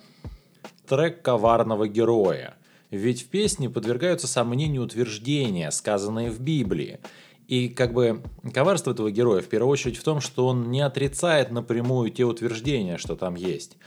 трек 0.88 1.24
коварного 1.24 1.88
героя. 1.88 2.54
Ведь 2.92 3.24
в 3.24 3.30
песне 3.30 3.68
подвергаются 3.68 4.28
сомнению 4.28 4.84
утверждения, 4.84 5.72
сказанные 5.72 6.30
в 6.30 6.40
Библии. 6.40 7.00
И 7.48 7.68
как 7.68 7.94
бы 7.94 8.22
коварство 8.54 8.92
этого 8.92 9.10
героя 9.10 9.42
в 9.42 9.48
первую 9.48 9.72
очередь 9.72 9.98
в 9.98 10.04
том, 10.04 10.22
что 10.22 10.46
он 10.46 10.70
не 10.70 10.82
отрицает 10.82 11.50
напрямую 11.50 12.12
те 12.12 12.26
утверждения, 12.26 13.00
что 13.00 13.16
там 13.16 13.34
есть. 13.34 13.78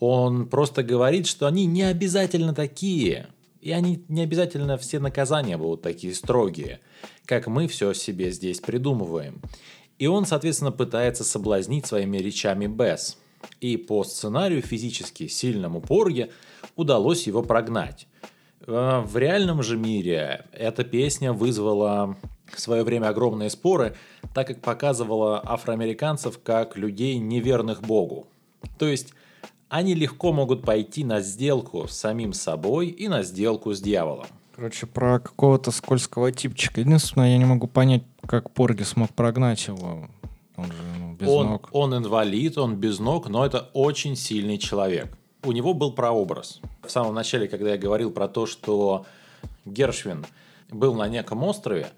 Он 0.00 0.48
просто 0.48 0.82
говорит, 0.82 1.26
что 1.26 1.46
они 1.46 1.66
не 1.66 1.82
обязательно 1.82 2.54
такие. 2.54 3.28
И 3.60 3.70
они 3.70 4.04
не 4.08 4.22
обязательно 4.22 4.76
все 4.76 4.98
наказания 4.98 5.56
будут 5.56 5.82
такие 5.82 6.14
строгие, 6.14 6.80
как 7.26 7.46
мы 7.46 7.68
все 7.68 7.92
себе 7.92 8.32
здесь 8.32 8.60
придумываем. 8.60 9.40
И 9.98 10.08
он, 10.08 10.26
соответственно, 10.26 10.72
пытается 10.72 11.22
соблазнить 11.22 11.86
своими 11.86 12.18
речами 12.18 12.66
Бесс. 12.66 13.18
И 13.60 13.76
по 13.76 14.02
сценарию 14.02 14.62
физически 14.62 15.28
сильному 15.28 15.80
Порге 15.80 16.30
удалось 16.74 17.26
его 17.28 17.42
прогнать. 17.42 18.08
Э, 18.66 19.02
В 19.06 19.16
реальном 19.16 19.62
же 19.62 19.76
мире 19.76 20.46
эта 20.52 20.82
песня 20.82 21.32
вызвала 21.32 22.16
в 22.52 22.60
свое 22.60 22.82
время 22.82 23.08
огромные 23.08 23.50
споры, 23.50 23.96
так 24.34 24.48
как 24.48 24.60
показывала 24.60 25.40
афроамериканцев 25.44 26.40
как 26.42 26.76
людей, 26.76 27.18
неверных 27.18 27.82
Богу. 27.82 28.26
То 28.78 28.86
есть 28.86 29.14
они 29.72 29.94
легко 29.94 30.34
могут 30.34 30.64
пойти 30.64 31.02
на 31.02 31.22
сделку 31.22 31.88
с 31.88 31.92
самим 31.92 32.34
собой 32.34 32.88
и 32.88 33.08
на 33.08 33.22
сделку 33.22 33.72
с 33.72 33.80
дьяволом. 33.80 34.26
Короче, 34.54 34.84
про 34.86 35.18
какого-то 35.18 35.70
скользкого 35.70 36.30
типчика. 36.30 36.82
Единственное, 36.82 37.30
я 37.30 37.38
не 37.38 37.46
могу 37.46 37.68
понять, 37.68 38.02
как 38.26 38.50
Порги 38.50 38.82
смог 38.82 39.08
прогнать 39.14 39.66
его. 39.66 40.10
Он 40.56 40.66
же 40.66 40.72
ну, 40.98 41.14
без 41.14 41.26
он, 41.26 41.46
ног. 41.46 41.68
он 41.72 41.96
инвалид, 41.96 42.58
он 42.58 42.76
без 42.76 42.98
ног, 42.98 43.30
но 43.30 43.46
это 43.46 43.70
очень 43.72 44.14
сильный 44.14 44.58
человек. 44.58 45.16
У 45.42 45.52
него 45.52 45.72
был 45.72 45.92
прообраз. 45.92 46.60
В 46.86 46.90
самом 46.90 47.14
начале, 47.14 47.48
когда 47.48 47.70
я 47.70 47.78
говорил 47.78 48.10
про 48.10 48.28
то, 48.28 48.44
что 48.44 49.06
Гершвин 49.64 50.26
был 50.70 50.94
на 50.94 51.08
неком 51.08 51.42
острове, 51.44 51.88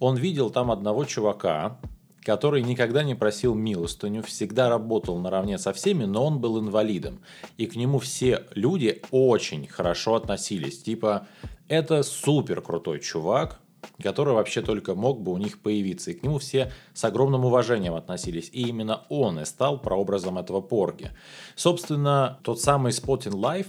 он 0.00 0.18
видел 0.18 0.50
там 0.50 0.70
одного 0.70 1.06
чувака, 1.06 1.78
который 2.24 2.62
никогда 2.62 3.02
не 3.02 3.14
просил 3.14 3.54
милостыню, 3.54 4.22
всегда 4.22 4.68
работал 4.68 5.18
наравне 5.18 5.58
со 5.58 5.72
всеми, 5.72 6.04
но 6.04 6.26
он 6.26 6.40
был 6.40 6.60
инвалидом. 6.60 7.20
И 7.58 7.66
к 7.66 7.76
нему 7.76 7.98
все 7.98 8.44
люди 8.54 9.02
очень 9.10 9.66
хорошо 9.66 10.14
относились. 10.14 10.82
Типа, 10.82 11.26
это 11.68 12.02
супер 12.02 12.60
крутой 12.62 13.00
чувак, 13.00 13.60
который 14.00 14.34
вообще 14.34 14.62
только 14.62 14.94
мог 14.94 15.20
бы 15.20 15.32
у 15.32 15.38
них 15.38 15.60
появиться. 15.60 16.12
И 16.12 16.14
к 16.14 16.22
нему 16.22 16.38
все 16.38 16.72
с 16.94 17.04
огромным 17.04 17.44
уважением 17.44 17.94
относились. 17.94 18.48
И 18.52 18.68
именно 18.68 19.02
он 19.08 19.40
и 19.40 19.44
стал 19.44 19.80
прообразом 19.80 20.38
этого 20.38 20.60
Порги. 20.60 21.10
Собственно, 21.56 22.38
тот 22.44 22.60
самый 22.60 22.92
Spotting 22.92 23.34
Life, 23.34 23.68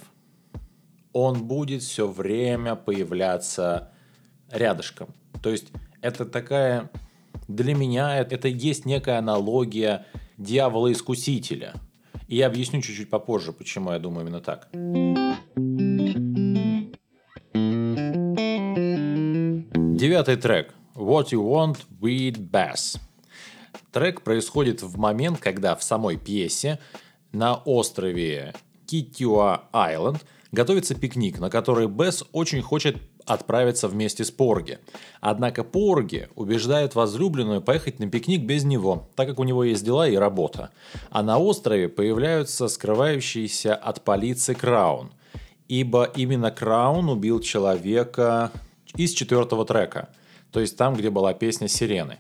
он 1.12 1.48
будет 1.48 1.82
все 1.82 2.08
время 2.08 2.76
появляться 2.76 3.92
рядышком. 4.52 5.10
То 5.42 5.50
есть 5.50 5.72
это 6.02 6.26
такая... 6.26 6.92
Для 7.48 7.76
меня 7.76 8.18
это 8.18 8.48
есть 8.48 8.86
некая 8.86 9.20
аналогия 9.20 10.06
дьявола-искусителя. 10.38 11.74
И 12.28 12.38
я 12.38 12.48
объясню 12.48 12.82
чуть-чуть 12.82 13.10
попозже, 13.10 13.52
почему 13.52 13.92
я 13.92 14.00
думаю 14.00 14.26
именно 14.26 14.42
так. 14.42 14.70
Девятый 19.98 20.36
трек. 20.38 20.74
What 20.96 21.30
You 21.32 21.44
Want 21.44 21.78
with 22.02 22.38
Bass. 22.52 23.00
Трек 23.92 24.22
происходит 24.22 24.82
в 24.82 24.98
момент, 24.98 25.40
когда 25.40 25.76
в 25.76 25.84
самой 25.84 26.18
пьесе 26.18 26.80
на 27.32 27.56
острове 27.56 28.54
Китюа 28.86 29.66
Айленд 29.72 30.24
готовится 30.52 30.96
пикник, 30.96 31.40
на 31.40 31.50
который 31.50 31.88
Бесс 31.88 32.24
очень 32.32 32.62
хочет 32.62 32.98
отправиться 33.26 33.88
вместе 33.88 34.24
с 34.24 34.32
Порги. 34.32 34.80
Однако 35.22 35.64
Порги 35.64 36.30
убеждает 36.36 36.96
возлюбленную 36.96 37.62
поехать 37.62 38.00
на 38.00 38.10
пикник 38.10 38.42
без 38.42 38.64
него, 38.64 39.10
так 39.16 39.28
как 39.28 39.40
у 39.40 39.44
него 39.44 39.64
есть 39.64 39.86
дела 39.86 40.08
и 40.08 40.16
работа. 40.16 40.72
А 41.10 41.24
на 41.24 41.38
острове 41.38 41.90
появляются 41.90 42.68
скрывающиеся 42.68 43.76
от 43.76 44.02
полиции 44.02 44.54
Краун. 44.54 45.12
Ибо 45.68 46.04
именно 46.04 46.52
Краун 46.52 47.10
убил 47.10 47.40
человека 47.40 48.52
из 48.96 49.12
четвертого 49.12 49.66
трека. 49.66 50.10
То 50.52 50.60
есть 50.60 50.78
там, 50.78 50.96
где 50.96 51.10
была 51.10 51.34
песня 51.34 51.68
«Сирены». 51.68 52.20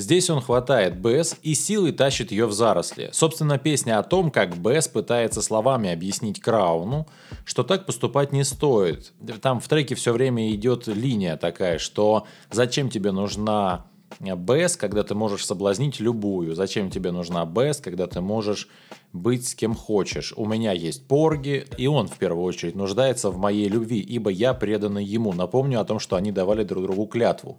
Здесь 0.00 0.30
он 0.30 0.40
хватает 0.40 0.98
Бэс 0.98 1.36
и 1.42 1.52
силой 1.52 1.92
тащит 1.92 2.32
ее 2.32 2.46
в 2.46 2.52
заросли. 2.52 3.10
Собственно, 3.12 3.58
песня 3.58 3.98
о 3.98 4.02
том, 4.02 4.30
как 4.30 4.56
Бэс 4.56 4.88
пытается 4.88 5.42
словами 5.42 5.92
объяснить 5.92 6.40
Крауну, 6.40 7.06
что 7.44 7.64
так 7.64 7.84
поступать 7.84 8.32
не 8.32 8.42
стоит. 8.42 9.12
Там 9.42 9.60
в 9.60 9.68
треке 9.68 9.94
все 9.94 10.14
время 10.14 10.50
идет 10.54 10.86
линия 10.86 11.36
такая, 11.36 11.78
что 11.78 12.26
зачем 12.50 12.88
тебе 12.88 13.12
нужна 13.12 13.84
Бэс, 14.20 14.78
когда 14.78 15.02
ты 15.02 15.14
можешь 15.14 15.44
соблазнить 15.44 16.00
любую? 16.00 16.54
Зачем 16.54 16.90
тебе 16.90 17.12
нужна 17.12 17.44
Бэс, 17.44 17.82
когда 17.82 18.06
ты 18.06 18.22
можешь 18.22 18.68
быть 19.12 19.46
с 19.46 19.54
кем 19.54 19.74
хочешь? 19.74 20.32
У 20.34 20.46
меня 20.46 20.72
есть 20.72 21.06
Порги, 21.06 21.66
и 21.76 21.86
он 21.86 22.08
в 22.08 22.16
первую 22.16 22.44
очередь 22.44 22.74
нуждается 22.74 23.28
в 23.28 23.36
моей 23.36 23.68
любви, 23.68 24.00
ибо 24.00 24.30
я 24.30 24.54
преданный 24.54 25.04
ему. 25.04 25.34
Напомню 25.34 25.78
о 25.78 25.84
том, 25.84 25.98
что 25.98 26.16
они 26.16 26.32
давали 26.32 26.64
друг 26.64 26.84
другу 26.84 27.04
клятву. 27.04 27.58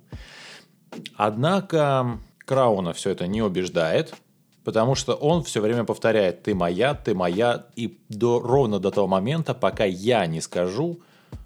Однако 1.15 2.17
Крауна 2.45 2.93
все 2.93 3.12
это 3.12 3.27
не 3.27 3.42
убеждает, 3.42 4.13
потому 4.63 4.96
что 4.96 5.13
он 5.13 5.44
все 5.44 5.61
время 5.61 5.83
повторяет 5.83 6.44
«ты 6.44 6.55
моя, 6.55 6.94
ты 6.94 7.13
моя», 7.13 7.65
и 7.75 8.00
до, 8.09 8.39
ровно 8.39 8.79
до 8.79 8.92
того 8.92 9.07
момента, 9.07 9.53
пока 9.53 9.85
я 9.85 10.25
не 10.25 10.42
скажу 10.42 11.00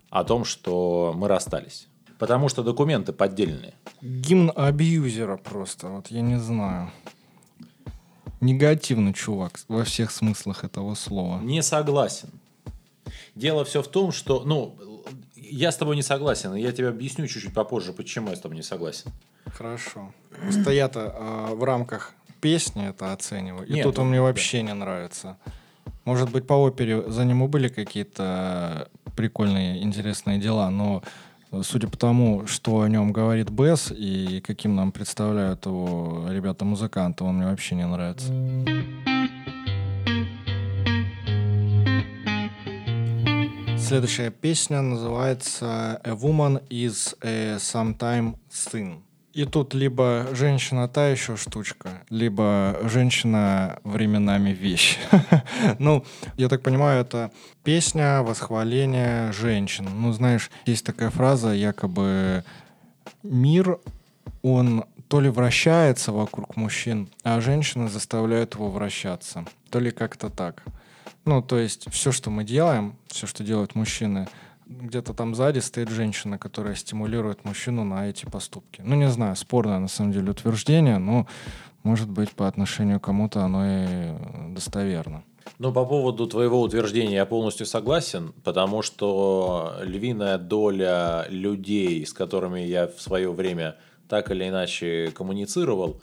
о 0.09 0.23
том, 0.23 0.45
что 0.45 1.13
мы 1.15 1.27
расстались. 1.27 1.87
Потому 2.17 2.47
что 2.47 2.63
документы 2.63 3.11
поддельные. 3.11 3.73
Гимн 4.01 4.51
абьюзера 4.55 5.37
просто, 5.37 5.87
вот 5.87 6.07
я 6.07 6.21
не 6.21 6.39
знаю. 6.39 6.91
Негативный 8.41 9.13
чувак 9.13 9.59
во 9.67 9.83
всех 9.83 10.11
смыслах 10.11 10.63
этого 10.63 10.93
слова. 10.95 11.39
Не 11.41 11.61
согласен. 11.61 12.29
Дело 13.33 13.65
все 13.65 13.81
в 13.81 13.87
том, 13.87 14.11
что, 14.11 14.43
ну, 14.45 14.77
я 15.55 15.71
с 15.71 15.77
тобой 15.77 15.95
не 15.95 16.01
согласен, 16.01 16.53
я 16.55 16.71
тебе 16.71 16.89
объясню 16.89 17.27
чуть-чуть 17.27 17.53
попозже, 17.53 17.93
почему 17.93 18.29
я 18.29 18.35
с 18.35 18.39
тобой 18.39 18.57
не 18.57 18.63
согласен. 18.63 19.11
Хорошо. 19.45 20.11
Просто 20.41 20.71
я-то 20.71 21.15
э, 21.17 21.55
в 21.55 21.63
рамках 21.63 22.13
песни 22.41 22.89
это 22.89 23.13
оцениваю. 23.13 23.65
И 23.65 23.73
Нет, 23.73 23.83
тут 23.83 23.99
он 23.99 24.09
мне 24.09 24.21
вообще 24.21 24.57
да. 24.57 24.63
не 24.63 24.73
нравится. 24.73 25.37
Может 26.03 26.29
быть, 26.29 26.45
по 26.45 26.53
опере 26.53 27.09
за 27.09 27.23
ним 27.23 27.47
были 27.47 27.69
какие-то 27.69 28.89
прикольные, 29.15 29.81
интересные 29.81 30.39
дела, 30.39 30.69
но 30.69 31.03
судя 31.63 31.87
по 31.87 31.97
тому, 31.97 32.45
что 32.47 32.81
о 32.81 32.89
нем 32.89 33.13
говорит 33.13 33.49
Бесс 33.49 33.93
и 33.95 34.41
каким 34.45 34.75
нам 34.75 34.91
представляют 34.91 35.65
его 35.65 36.25
ребята-музыканты, 36.29 37.23
он 37.23 37.37
мне 37.37 37.45
вообще 37.45 37.75
не 37.75 37.87
нравится. 37.87 38.33
Следующая 43.85 44.31
песня 44.31 44.81
называется 44.81 46.01
A 46.03 46.13
Woman 46.13 46.67
is 46.69 47.15
a 47.21 47.57
Sometime 47.57 48.35
Thing. 48.49 49.03
И 49.31 49.45
тут 49.45 49.75
либо 49.75 50.25
женщина 50.33 50.87
та 50.87 51.09
еще 51.09 51.37
штучка, 51.37 52.01
либо 52.09 52.79
женщина 52.85 53.77
временами 53.83 54.49
вещь. 54.49 54.97
ну, 55.77 56.03
я 56.35 56.49
так 56.49 56.63
понимаю, 56.63 57.01
это 57.01 57.31
песня 57.63 58.23
восхваления 58.23 59.31
женщин. 59.33 59.87
Ну, 59.93 60.13
знаешь, 60.13 60.49
есть 60.65 60.83
такая 60.83 61.11
фраза, 61.11 61.53
якобы 61.53 62.43
мир, 63.21 63.77
он 64.41 64.85
то 65.07 65.21
ли 65.21 65.29
вращается 65.29 66.11
вокруг 66.11 66.55
мужчин, 66.57 67.07
а 67.21 67.39
женщины 67.39 67.87
заставляют 67.87 68.55
его 68.55 68.71
вращаться. 68.71 69.45
То 69.69 69.79
ли 69.79 69.91
как-то 69.91 70.31
так. 70.31 70.63
Ну, 71.25 71.41
то 71.41 71.57
есть 71.57 71.91
все, 71.91 72.11
что 72.11 72.29
мы 72.29 72.43
делаем, 72.43 72.95
все, 73.07 73.27
что 73.27 73.43
делают 73.43 73.75
мужчины, 73.75 74.27
где-то 74.67 75.13
там 75.13 75.35
сзади 75.35 75.59
стоит 75.59 75.89
женщина, 75.89 76.37
которая 76.37 76.75
стимулирует 76.75 77.45
мужчину 77.45 77.83
на 77.83 78.09
эти 78.09 78.25
поступки. 78.25 78.81
Ну, 78.83 78.95
не 78.95 79.09
знаю, 79.09 79.35
спорное 79.35 79.79
на 79.79 79.87
самом 79.87 80.11
деле 80.11 80.31
утверждение, 80.31 80.97
но, 80.97 81.27
может 81.83 82.09
быть, 82.09 82.31
по 82.31 82.47
отношению 82.47 82.99
к 82.99 83.03
кому-то 83.03 83.41
оно 83.41 83.63
и 83.65 84.53
достоверно. 84.53 85.23
Ну, 85.59 85.71
по 85.71 85.85
поводу 85.85 86.27
твоего 86.27 86.61
утверждения 86.61 87.15
я 87.15 87.25
полностью 87.25 87.65
согласен, 87.65 88.33
потому 88.43 88.81
что 88.81 89.75
львиная 89.81 90.37
доля 90.37 91.27
людей, 91.29 92.05
с 92.05 92.13
которыми 92.13 92.61
я 92.61 92.87
в 92.87 92.99
свое 92.99 93.31
время 93.31 93.75
так 94.09 94.31
или 94.31 94.49
иначе 94.49 95.11
коммуницировал, 95.15 96.01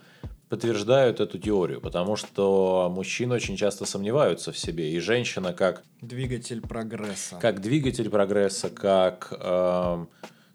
подтверждают 0.53 1.21
эту 1.21 1.39
теорию, 1.39 1.81
потому 1.81 2.15
что 2.15 2.93
мужчины 2.95 3.37
очень 3.37 3.57
часто 3.57 3.87
сомневаются 3.87 4.53
в 4.53 4.59
себе, 4.59 4.93
и 4.93 4.99
женщина 4.99 5.55
как... 5.55 5.83
Двигатель 6.03 6.61
прогресса. 6.61 7.39
Как 7.41 7.63
двигатель 7.63 8.11
прогресса, 8.11 8.69
как, 8.69 9.33
э, 9.33 10.07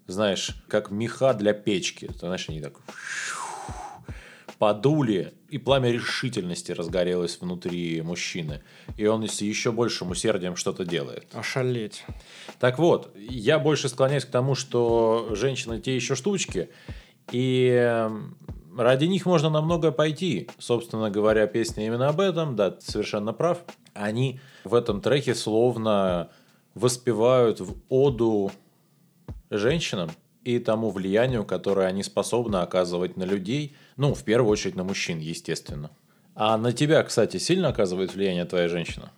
знаешь, 0.05 0.51
как 0.67 0.91
меха 0.91 1.33
для 1.33 1.53
печки. 1.53 2.05
Ты 2.05 2.19
знаешь, 2.19 2.47
они 2.47 2.61
так 2.61 2.73
подули, 4.59 5.33
и 5.49 5.57
пламя 5.57 5.89
решительности 5.89 6.73
разгорелось 6.73 7.41
внутри 7.41 7.99
мужчины. 8.03 8.61
И 8.97 9.07
он 9.07 9.27
с 9.27 9.41
еще 9.41 9.71
большим 9.71 10.11
усердием 10.11 10.55
что-то 10.57 10.85
делает. 10.85 11.25
Ошалеть. 11.33 12.05
Так 12.59 12.77
вот, 12.77 13.15
я 13.17 13.57
больше 13.57 13.89
склоняюсь 13.89 14.25
к 14.25 14.29
тому, 14.29 14.53
что 14.53 15.29
женщины 15.31 15.81
те 15.81 15.95
еще 15.95 16.13
штучки, 16.13 16.69
и 17.31 18.07
ради 18.77 19.05
них 19.05 19.25
можно 19.25 19.49
на 19.49 19.61
многое 19.61 19.91
пойти. 19.91 20.49
Собственно 20.57 21.09
говоря, 21.09 21.47
песня 21.47 21.85
именно 21.85 22.09
об 22.09 22.19
этом, 22.19 22.55
да, 22.55 22.71
ты 22.71 22.81
совершенно 22.81 23.33
прав. 23.33 23.59
Они 23.93 24.39
в 24.63 24.75
этом 24.75 25.01
треке 25.01 25.35
словно 25.35 26.29
воспевают 26.75 27.59
в 27.59 27.75
оду 27.89 28.51
женщинам 29.49 30.11
и 30.43 30.59
тому 30.59 30.91
влиянию, 30.91 31.43
которое 31.43 31.87
они 31.87 32.03
способны 32.03 32.57
оказывать 32.57 33.17
на 33.17 33.23
людей, 33.23 33.75
ну, 33.97 34.13
в 34.13 34.23
первую 34.23 34.51
очередь 34.51 34.75
на 34.75 34.83
мужчин, 34.83 35.19
естественно. 35.19 35.89
А 36.35 36.57
на 36.57 36.71
тебя, 36.71 37.03
кстати, 37.03 37.37
сильно 37.37 37.69
оказывает 37.69 38.13
влияние 38.13 38.45
твоя 38.45 38.69
женщина? 38.69 39.11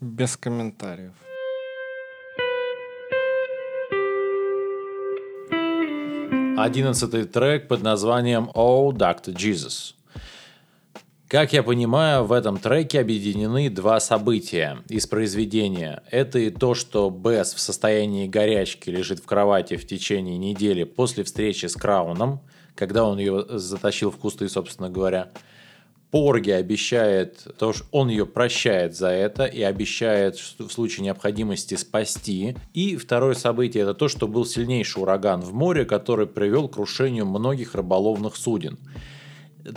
Без 0.00 0.36
комментариев. 0.36 1.23
Одиннадцатый 6.56 7.24
трек 7.24 7.66
под 7.66 7.82
названием 7.82 8.48
«Oh, 8.54 8.92
Dr. 8.92 9.34
Jesus». 9.34 9.94
Как 11.26 11.52
я 11.52 11.64
понимаю, 11.64 12.24
в 12.24 12.32
этом 12.32 12.58
треке 12.58 13.00
объединены 13.00 13.68
два 13.70 13.98
события 13.98 14.78
из 14.88 15.08
произведения. 15.08 16.04
Это 16.12 16.38
и 16.38 16.50
то, 16.50 16.74
что 16.74 17.10
Бесс 17.10 17.54
в 17.54 17.58
состоянии 17.58 18.28
горячки 18.28 18.88
лежит 18.88 19.18
в 19.18 19.24
кровати 19.24 19.76
в 19.76 19.84
течение 19.84 20.38
недели 20.38 20.84
после 20.84 21.24
встречи 21.24 21.66
с 21.66 21.74
Крауном, 21.74 22.40
когда 22.76 23.04
он 23.04 23.18
ее 23.18 23.44
затащил 23.48 24.12
в 24.12 24.16
кусты, 24.16 24.48
собственно 24.48 24.88
говоря. 24.88 25.30
Порги 26.14 26.52
обещает, 26.52 27.44
то, 27.58 27.72
что 27.72 27.86
он 27.90 28.08
ее 28.08 28.24
прощает 28.24 28.94
за 28.94 29.08
это 29.08 29.46
и 29.46 29.62
обещает 29.62 30.36
в 30.36 30.70
случае 30.70 31.06
необходимости 31.06 31.74
спасти. 31.74 32.56
И 32.72 32.94
второе 32.94 33.34
событие 33.34 33.82
это 33.82 33.94
то, 33.94 34.06
что 34.06 34.28
был 34.28 34.46
сильнейший 34.46 35.02
ураган 35.02 35.40
в 35.40 35.52
море, 35.52 35.84
который 35.84 36.28
привел 36.28 36.68
к 36.68 36.74
крушению 36.74 37.26
многих 37.26 37.74
рыболовных 37.74 38.36
суден. 38.36 38.78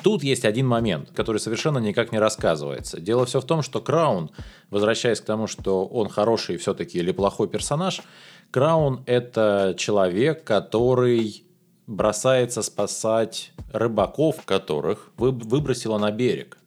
Тут 0.04 0.22
есть 0.22 0.46
один 0.46 0.68
момент, 0.68 1.10
который 1.10 1.40
совершенно 1.40 1.80
никак 1.80 2.12
не 2.12 2.20
рассказывается. 2.20 3.02
Дело 3.02 3.26
все 3.26 3.42
в 3.42 3.46
том, 3.46 3.64
что 3.64 3.82
Краун, 3.82 4.30
возвращаясь 4.70 5.20
к 5.20 5.26
тому, 5.26 5.48
что 5.48 5.88
он 5.88 6.08
хороший 6.08 6.58
все-таки 6.58 7.00
или 7.00 7.12
плохой 7.12 7.48
персонаж, 7.48 8.04
Краун 8.52 9.02
это 9.08 9.74
человек, 9.76 10.44
который 10.44 11.47
бросается 11.88 12.62
спасать 12.62 13.54
рыбаков, 13.72 14.44
которых 14.46 15.12
выбросило 15.18 15.98
на 15.98 16.12
берег. 16.12 16.58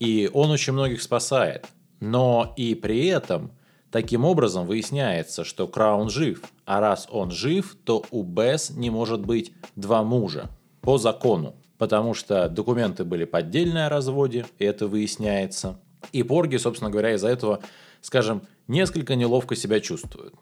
И 0.00 0.28
он 0.32 0.50
очень 0.50 0.72
многих 0.72 1.02
спасает. 1.02 1.66
Но 2.00 2.52
и 2.56 2.74
при 2.74 3.06
этом 3.06 3.52
таким 3.92 4.24
образом 4.24 4.66
выясняется, 4.66 5.44
что 5.44 5.68
Краун 5.68 6.10
жив. 6.10 6.42
А 6.64 6.80
раз 6.80 7.06
он 7.10 7.30
жив, 7.30 7.76
то 7.84 8.04
у 8.10 8.24
Бесс 8.24 8.70
не 8.70 8.90
может 8.90 9.20
быть 9.24 9.52
два 9.76 10.02
мужа 10.02 10.50
по 10.80 10.98
закону. 10.98 11.54
Потому 11.78 12.14
что 12.14 12.48
документы 12.48 13.04
были 13.04 13.24
поддельные 13.24 13.86
о 13.86 13.90
разводе, 13.90 14.46
и 14.58 14.64
это 14.64 14.86
выясняется. 14.88 15.78
И 16.12 16.22
Порги, 16.22 16.56
собственно 16.56 16.90
говоря, 16.90 17.14
из-за 17.14 17.28
этого, 17.28 17.60
скажем, 18.00 18.42
несколько 18.66 19.14
неловко 19.14 19.54
себя 19.54 19.78
чувствуют. 19.78 20.34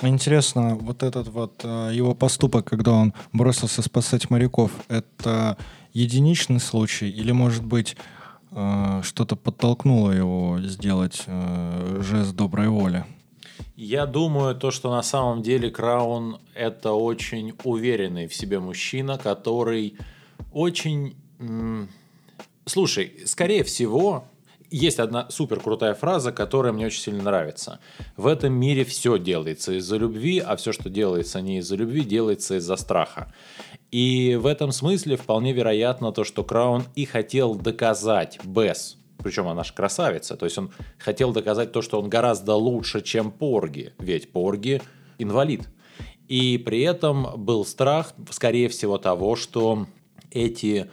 Интересно, 0.00 0.76
вот 0.76 1.02
этот 1.02 1.26
вот 1.28 1.60
э, 1.64 1.90
его 1.92 2.14
поступок, 2.14 2.66
когда 2.66 2.92
он 2.92 3.12
бросился 3.32 3.82
спасать 3.82 4.30
моряков, 4.30 4.70
это 4.88 5.58
единичный 5.92 6.60
случай 6.60 7.10
или, 7.10 7.32
может 7.32 7.64
быть, 7.64 7.96
э, 8.52 9.00
что-то 9.02 9.34
подтолкнуло 9.34 10.12
его 10.12 10.60
сделать 10.60 11.24
э, 11.26 12.00
жест 12.02 12.36
доброй 12.36 12.68
воли? 12.68 13.04
Я 13.74 14.06
думаю, 14.06 14.54
то, 14.54 14.70
что 14.70 14.94
на 14.94 15.02
самом 15.02 15.42
деле 15.42 15.68
Краун 15.68 16.38
это 16.54 16.92
очень 16.92 17.54
уверенный 17.64 18.28
в 18.28 18.34
себе 18.34 18.60
мужчина, 18.60 19.18
который 19.18 19.96
очень... 20.52 21.16
Слушай, 22.66 23.22
скорее 23.24 23.64
всего, 23.64 24.24
есть 24.70 24.98
одна 24.98 25.28
супер 25.30 25.60
крутая 25.60 25.94
фраза, 25.94 26.32
которая 26.32 26.72
мне 26.72 26.86
очень 26.86 27.00
сильно 27.00 27.22
нравится. 27.22 27.80
В 28.16 28.26
этом 28.26 28.52
мире 28.52 28.84
все 28.84 29.18
делается 29.18 29.72
из-за 29.74 29.96
любви, 29.96 30.38
а 30.38 30.56
все, 30.56 30.72
что 30.72 30.90
делается 30.90 31.40
не 31.40 31.58
из-за 31.58 31.76
любви, 31.76 32.02
делается 32.02 32.56
из-за 32.56 32.76
страха. 32.76 33.32
И 33.90 34.38
в 34.40 34.46
этом 34.46 34.72
смысле 34.72 35.16
вполне 35.16 35.52
вероятно 35.52 36.12
то, 36.12 36.24
что 36.24 36.44
Краун 36.44 36.84
и 36.94 37.04
хотел 37.06 37.54
доказать 37.54 38.38
Бесс, 38.44 38.98
причем 39.22 39.48
она 39.48 39.64
же 39.64 39.72
красавица, 39.72 40.36
то 40.36 40.44
есть 40.44 40.58
он 40.58 40.70
хотел 40.98 41.32
доказать 41.32 41.72
то, 41.72 41.82
что 41.82 42.00
он 42.00 42.08
гораздо 42.08 42.54
лучше, 42.54 43.00
чем 43.00 43.30
Порги, 43.30 43.92
ведь 43.98 44.30
Порги 44.30 44.82
инвалид. 45.18 45.68
И 46.28 46.58
при 46.58 46.82
этом 46.82 47.42
был 47.42 47.64
страх, 47.64 48.12
скорее 48.30 48.68
всего, 48.68 48.98
того, 48.98 49.34
что 49.34 49.86
эти 50.30 50.90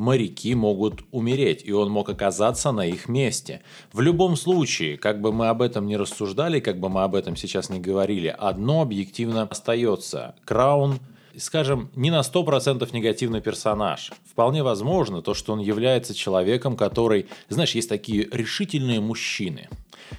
моряки 0.00 0.54
могут 0.54 1.02
умереть, 1.12 1.62
и 1.64 1.72
он 1.72 1.90
мог 1.90 2.08
оказаться 2.08 2.72
на 2.72 2.86
их 2.86 3.06
месте. 3.08 3.60
В 3.92 4.00
любом 4.00 4.34
случае, 4.34 4.96
как 4.96 5.20
бы 5.20 5.30
мы 5.30 5.48
об 5.48 5.60
этом 5.60 5.86
не 5.86 5.98
рассуждали, 5.98 6.58
как 6.58 6.80
бы 6.80 6.88
мы 6.88 7.02
об 7.02 7.14
этом 7.14 7.36
сейчас 7.36 7.68
не 7.68 7.78
говорили, 7.78 8.34
одно 8.36 8.80
объективно 8.80 9.42
остается. 9.42 10.34
Краун 10.44 10.98
скажем, 11.36 11.90
не 11.94 12.10
на 12.10 12.20
100% 12.20 12.88
негативный 12.92 13.40
персонаж. 13.40 14.10
Вполне 14.24 14.62
возможно 14.62 15.22
то, 15.22 15.32
что 15.32 15.52
он 15.52 15.60
является 15.60 16.12
человеком, 16.12 16.76
который... 16.76 17.28
Знаешь, 17.48 17.74
есть 17.76 17.88
такие 17.88 18.28
решительные 18.32 19.00
мужчины, 19.00 19.68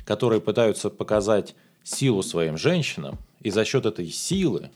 которые 0.05 0.39
пытаются 0.39 0.89
показать 0.89 1.53
силу 1.83 2.23
своим 2.23 2.57
женщинам, 2.57 3.19
и 3.41 3.49
за 3.49 3.65
счет 3.65 3.85
этой 3.85 4.09
силы 4.09 4.71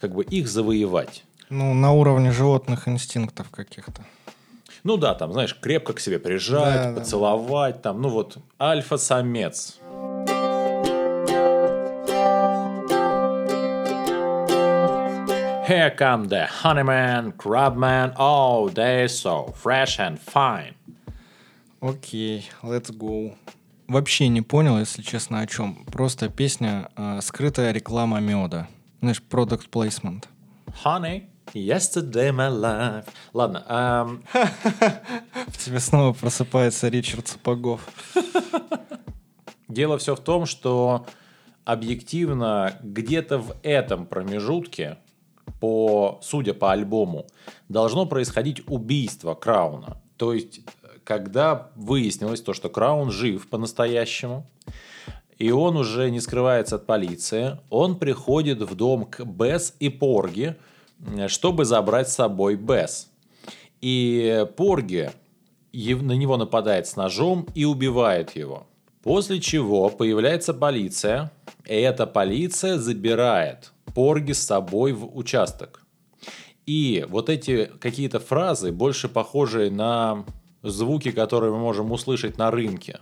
как 0.00 0.14
бы 0.14 0.24
их 0.24 0.48
завоевать. 0.48 1.24
Ну, 1.48 1.74
на 1.74 1.92
уровне 1.92 2.32
животных 2.32 2.88
инстинктов 2.88 3.50
каких-то. 3.50 4.04
Ну 4.82 4.96
да, 4.96 5.14
там, 5.14 5.32
знаешь, 5.32 5.56
крепко 5.58 5.92
к 5.92 6.00
себе 6.00 6.18
прижать, 6.18 6.94
да, 6.94 7.00
поцеловать, 7.00 7.76
да. 7.76 7.80
там, 7.82 8.02
ну 8.02 8.08
вот, 8.08 8.38
альфа-самец. 8.60 9.78
Here 15.68 15.96
come 15.96 16.28
the 16.28 16.46
honeyman, 16.62 17.32
crabman, 17.36 18.14
oh, 18.16 18.68
they're 18.68 19.08
so 19.08 19.52
fresh 19.60 19.98
and 19.98 20.18
fine. 20.18 20.74
Окей, 21.80 22.48
okay, 22.62 22.70
let's 22.70 22.90
go. 22.90 23.34
Вообще 23.88 24.28
не 24.28 24.42
понял, 24.42 24.78
если 24.78 25.02
честно, 25.02 25.40
о 25.40 25.46
чем. 25.46 25.84
Просто 25.86 26.28
песня 26.28 26.88
э, 26.96 27.20
«Скрытая 27.22 27.72
реклама 27.72 28.20
меда». 28.20 28.68
Знаешь, 29.00 29.22
product 29.30 29.70
placement. 29.70 30.24
Honey, 30.84 31.24
Yesterday 31.54 32.30
my 32.30 32.50
life. 32.50 33.06
Ладно. 33.32 33.64
Эм... 33.68 34.24
В 35.48 35.58
тебе 35.58 35.80
снова 35.80 36.12
просыпается 36.12 36.88
Ричард 36.88 37.28
Сапогов. 37.28 37.80
Дело 39.68 39.98
все 39.98 40.14
в 40.14 40.20
том, 40.20 40.46
что 40.46 41.06
объективно 41.64 42.78
где-то 42.82 43.38
в 43.38 43.56
этом 43.62 44.06
промежутке, 44.06 44.98
по, 45.60 46.18
судя 46.22 46.54
по 46.54 46.72
альбому, 46.72 47.26
должно 47.68 48.06
происходить 48.06 48.62
убийство 48.68 49.34
Крауна. 49.34 50.00
То 50.16 50.32
есть, 50.32 50.60
когда 51.04 51.70
выяснилось 51.74 52.40
то, 52.40 52.52
что 52.52 52.68
Краун 52.68 53.10
жив 53.10 53.48
по-настоящему, 53.48 54.46
и 55.38 55.50
он 55.50 55.76
уже 55.76 56.10
не 56.10 56.20
скрывается 56.20 56.76
от 56.76 56.86
полиции, 56.86 57.58
он 57.68 57.98
приходит 57.98 58.62
в 58.62 58.74
дом 58.74 59.04
к 59.04 59.24
Бесс 59.24 59.74
и 59.80 59.88
Порги, 59.88 60.56
чтобы 61.28 61.64
забрать 61.64 62.08
с 62.08 62.14
собой 62.14 62.56
Бесс. 62.56 63.10
И 63.80 64.46
Порги 64.56 65.10
на 65.72 66.12
него 66.12 66.36
нападает 66.36 66.86
с 66.86 66.96
ножом 66.96 67.46
и 67.54 67.64
убивает 67.64 68.34
его. 68.34 68.66
После 69.02 69.40
чего 69.40 69.88
появляется 69.88 70.54
полиция, 70.54 71.30
и 71.64 71.74
эта 71.74 72.06
полиция 72.06 72.78
забирает 72.78 73.72
Порги 73.94 74.32
с 74.32 74.42
собой 74.42 74.92
в 74.92 75.16
участок. 75.16 75.82
И 76.66 77.06
вот 77.08 77.28
эти 77.28 77.70
какие-то 77.78 78.18
фразы, 78.18 78.72
больше 78.72 79.08
похожие 79.08 79.70
на 79.70 80.24
звуки, 80.62 81.12
которые 81.12 81.52
мы 81.52 81.58
можем 81.58 81.92
услышать 81.92 82.38
на 82.38 82.50
рынке. 82.50 82.98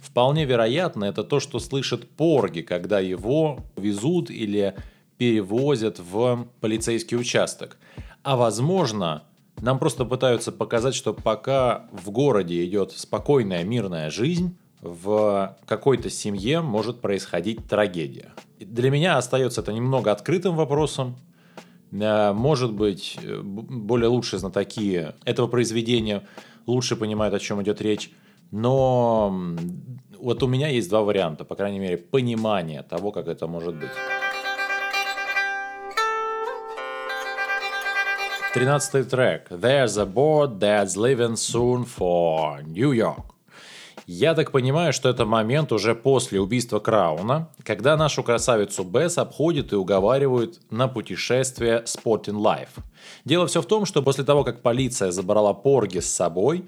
Вполне 0.00 0.44
вероятно, 0.44 1.04
это 1.04 1.24
то, 1.24 1.40
что 1.40 1.58
слышит 1.58 2.08
Порги, 2.10 2.60
когда 2.60 3.00
его 3.00 3.60
везут 3.76 4.30
или 4.30 4.74
перевозят 5.18 5.98
в 5.98 6.46
полицейский 6.60 7.16
участок. 7.16 7.78
А 8.22 8.36
возможно, 8.36 9.24
нам 9.60 9.78
просто 9.78 10.04
пытаются 10.04 10.52
показать, 10.52 10.94
что 10.94 11.14
пока 11.14 11.86
в 11.92 12.10
городе 12.10 12.64
идет 12.64 12.92
спокойная 12.92 13.64
мирная 13.64 14.10
жизнь, 14.10 14.56
в 14.82 15.56
какой-то 15.66 16.10
семье 16.10 16.60
может 16.60 17.00
происходить 17.00 17.66
трагедия. 17.68 18.32
Для 18.60 18.90
меня 18.90 19.16
остается 19.16 19.60
это 19.60 19.72
немного 19.72 20.12
открытым 20.12 20.54
вопросом. 20.54 21.16
Э, 21.92 22.32
может 22.32 22.72
быть, 22.72 23.18
э, 23.22 23.40
более 23.42 24.08
лучшие 24.08 24.38
знатоки 24.38 25.14
этого 25.24 25.46
произведения 25.46 26.22
лучше 26.66 26.96
понимают, 26.96 27.34
о 27.34 27.38
чем 27.38 27.62
идет 27.62 27.80
речь. 27.80 28.12
Но 28.50 29.56
вот 30.18 30.42
у 30.42 30.46
меня 30.46 30.68
есть 30.68 30.88
два 30.88 31.02
варианта, 31.02 31.44
по 31.44 31.54
крайней 31.54 31.78
мере, 31.78 31.96
понимания 31.96 32.82
того, 32.82 33.12
как 33.12 33.28
это 33.28 33.46
может 33.46 33.74
быть. 33.74 33.90
13 38.56 39.06
трек. 39.10 39.50
There's 39.50 39.98
a 39.98 40.06
boat 40.06 40.58
that's 40.58 40.96
leaving 40.96 41.36
soon 41.36 41.84
for 41.84 42.62
New 42.62 42.90
York. 42.90 43.22
Я 44.06 44.32
так 44.34 44.50
понимаю, 44.50 44.94
что 44.94 45.10
это 45.10 45.26
момент 45.26 45.72
уже 45.72 45.94
после 45.94 46.40
убийства 46.40 46.78
Крауна, 46.78 47.50
когда 47.62 47.98
нашу 47.98 48.22
красавицу 48.22 48.82
Бесс 48.82 49.18
обходит 49.18 49.74
и 49.74 49.76
уговаривают 49.76 50.58
на 50.70 50.88
путешествие 50.88 51.84
Spotting 51.84 52.40
Life. 52.40 52.82
Дело 53.26 53.46
все 53.46 53.60
в 53.60 53.66
том, 53.66 53.84
что 53.84 54.00
после 54.00 54.24
того, 54.24 54.42
как 54.42 54.62
полиция 54.62 55.10
забрала 55.10 55.52
Порги 55.52 55.98
с 55.98 56.10
собой, 56.10 56.64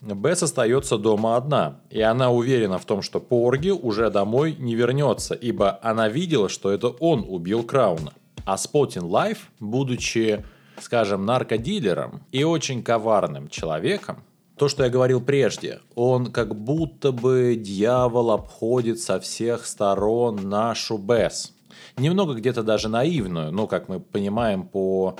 Бесс 0.00 0.42
остается 0.42 0.96
дома 0.96 1.36
одна, 1.36 1.80
и 1.90 2.00
она 2.00 2.30
уверена 2.30 2.78
в 2.78 2.86
том, 2.86 3.02
что 3.02 3.20
Порги 3.20 3.68
уже 3.68 4.08
домой 4.08 4.56
не 4.58 4.74
вернется, 4.74 5.34
ибо 5.34 5.78
она 5.82 6.08
видела, 6.08 6.48
что 6.48 6.70
это 6.70 6.88
он 6.88 7.26
убил 7.28 7.62
Крауна. 7.62 8.14
А 8.46 8.54
Spotting 8.54 9.10
Life, 9.10 9.40
будучи 9.60 10.42
скажем, 10.80 11.24
наркодилером 11.24 12.22
и 12.32 12.44
очень 12.44 12.82
коварным 12.82 13.48
человеком, 13.48 14.22
то, 14.56 14.68
что 14.68 14.84
я 14.84 14.90
говорил 14.90 15.20
прежде, 15.20 15.80
он 15.94 16.32
как 16.32 16.54
будто 16.54 17.12
бы 17.12 17.56
дьявол 17.56 18.30
обходит 18.30 19.00
со 19.00 19.20
всех 19.20 19.66
сторон 19.66 20.48
нашу 20.48 20.96
Бесс. 20.96 21.52
Немного 21.96 22.34
где-то 22.34 22.62
даже 22.62 22.88
наивную, 22.88 23.52
ну, 23.52 23.66
как 23.66 23.88
мы 23.88 24.00
понимаем 24.00 24.66
по 24.66 25.16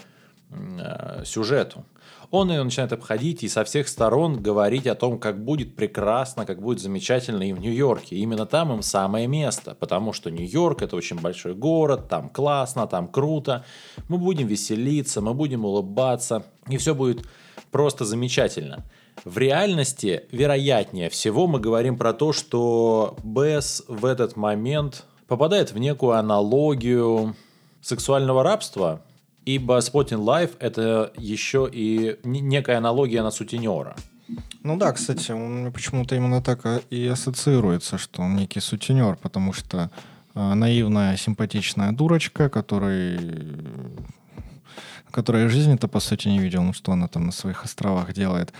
э, 0.51 1.23
сюжету. 1.25 1.85
Он 2.31 2.51
ее 2.51 2.63
начинает 2.63 2.93
обходить 2.93 3.45
и 3.45 3.49
со 3.49 3.65
всех 3.65 3.89
сторон 3.89 4.43
говорить 4.43 4.87
о 4.87 4.95
том, 4.95 5.19
как 5.19 5.45
будет 5.45 5.77
прекрасно, 5.77 6.45
как 6.45 6.61
будет 6.61 6.81
замечательно 6.81 7.43
и 7.43 7.53
в 7.53 7.61
Нью-Йорке. 7.61 8.17
именно 8.17 8.47
там 8.47 8.73
им 8.73 8.83
самое 8.83 9.27
место, 9.27 9.77
потому 9.79 10.13
что 10.13 10.31
Нью-Йорк 10.31 10.83
это 10.83 10.97
очень 10.97 11.21
большой 11.21 11.55
город, 11.55 12.09
там 12.09 12.29
классно, 12.29 12.87
там 12.87 13.09
круто. 13.09 13.65
Мы 14.09 14.19
будем 14.19 14.47
веселиться, 14.47 15.21
мы 15.21 15.35
будем 15.35 15.65
улыбаться, 15.65 16.45
и 16.69 16.77
все 16.77 16.95
будет 16.95 17.27
просто 17.71 18.05
замечательно. 18.05 18.85
В 19.25 19.39
реальности, 19.39 20.25
вероятнее 20.31 21.09
всего, 21.09 21.47
мы 21.47 21.59
говорим 21.59 21.97
про 21.97 22.13
то, 22.13 22.33
что 22.33 23.17
Бесс 23.23 23.83
в 23.89 24.05
этот 24.05 24.37
момент 24.37 25.05
попадает 25.27 25.73
в 25.73 25.79
некую 25.79 26.13
аналогию 26.13 27.35
сексуального 27.81 28.43
рабства, 28.43 29.03
ибо 29.47 29.79
Spotting 29.79 30.25
Life– 30.25 30.57
это 30.61 31.13
еще 31.17 31.69
и 31.73 32.19
некая 32.25 32.79
аналогия 32.79 33.23
на 33.23 33.31
сутенера. 33.31 33.97
Ну 34.63 34.77
да, 34.77 34.93
кстати, 34.93 35.33
он 35.33 35.73
почему-то 35.73 36.17
именно 36.17 36.43
так 36.43 36.83
и 36.91 37.07
ассоциируется, 37.07 37.97
что 37.97 38.23
он 38.23 38.37
некий 38.37 38.61
сутенер, 38.61 39.17
потому 39.17 39.53
что 39.53 39.91
э, 40.35 40.55
наивная, 40.55 41.17
симпатичная 41.17 41.93
дурочка, 41.93 42.49
который 42.49 43.19
которая 45.13 45.49
жизни-то 45.49 45.89
по 45.89 46.01
сути 46.01 46.29
не 46.29 46.41
видел, 46.41 46.63
ну 46.63 46.73
что 46.73 46.93
она 46.93 47.09
там 47.09 47.27
на 47.27 47.33
своих 47.33 47.65
островах 47.65 48.13
делает. 48.13 48.53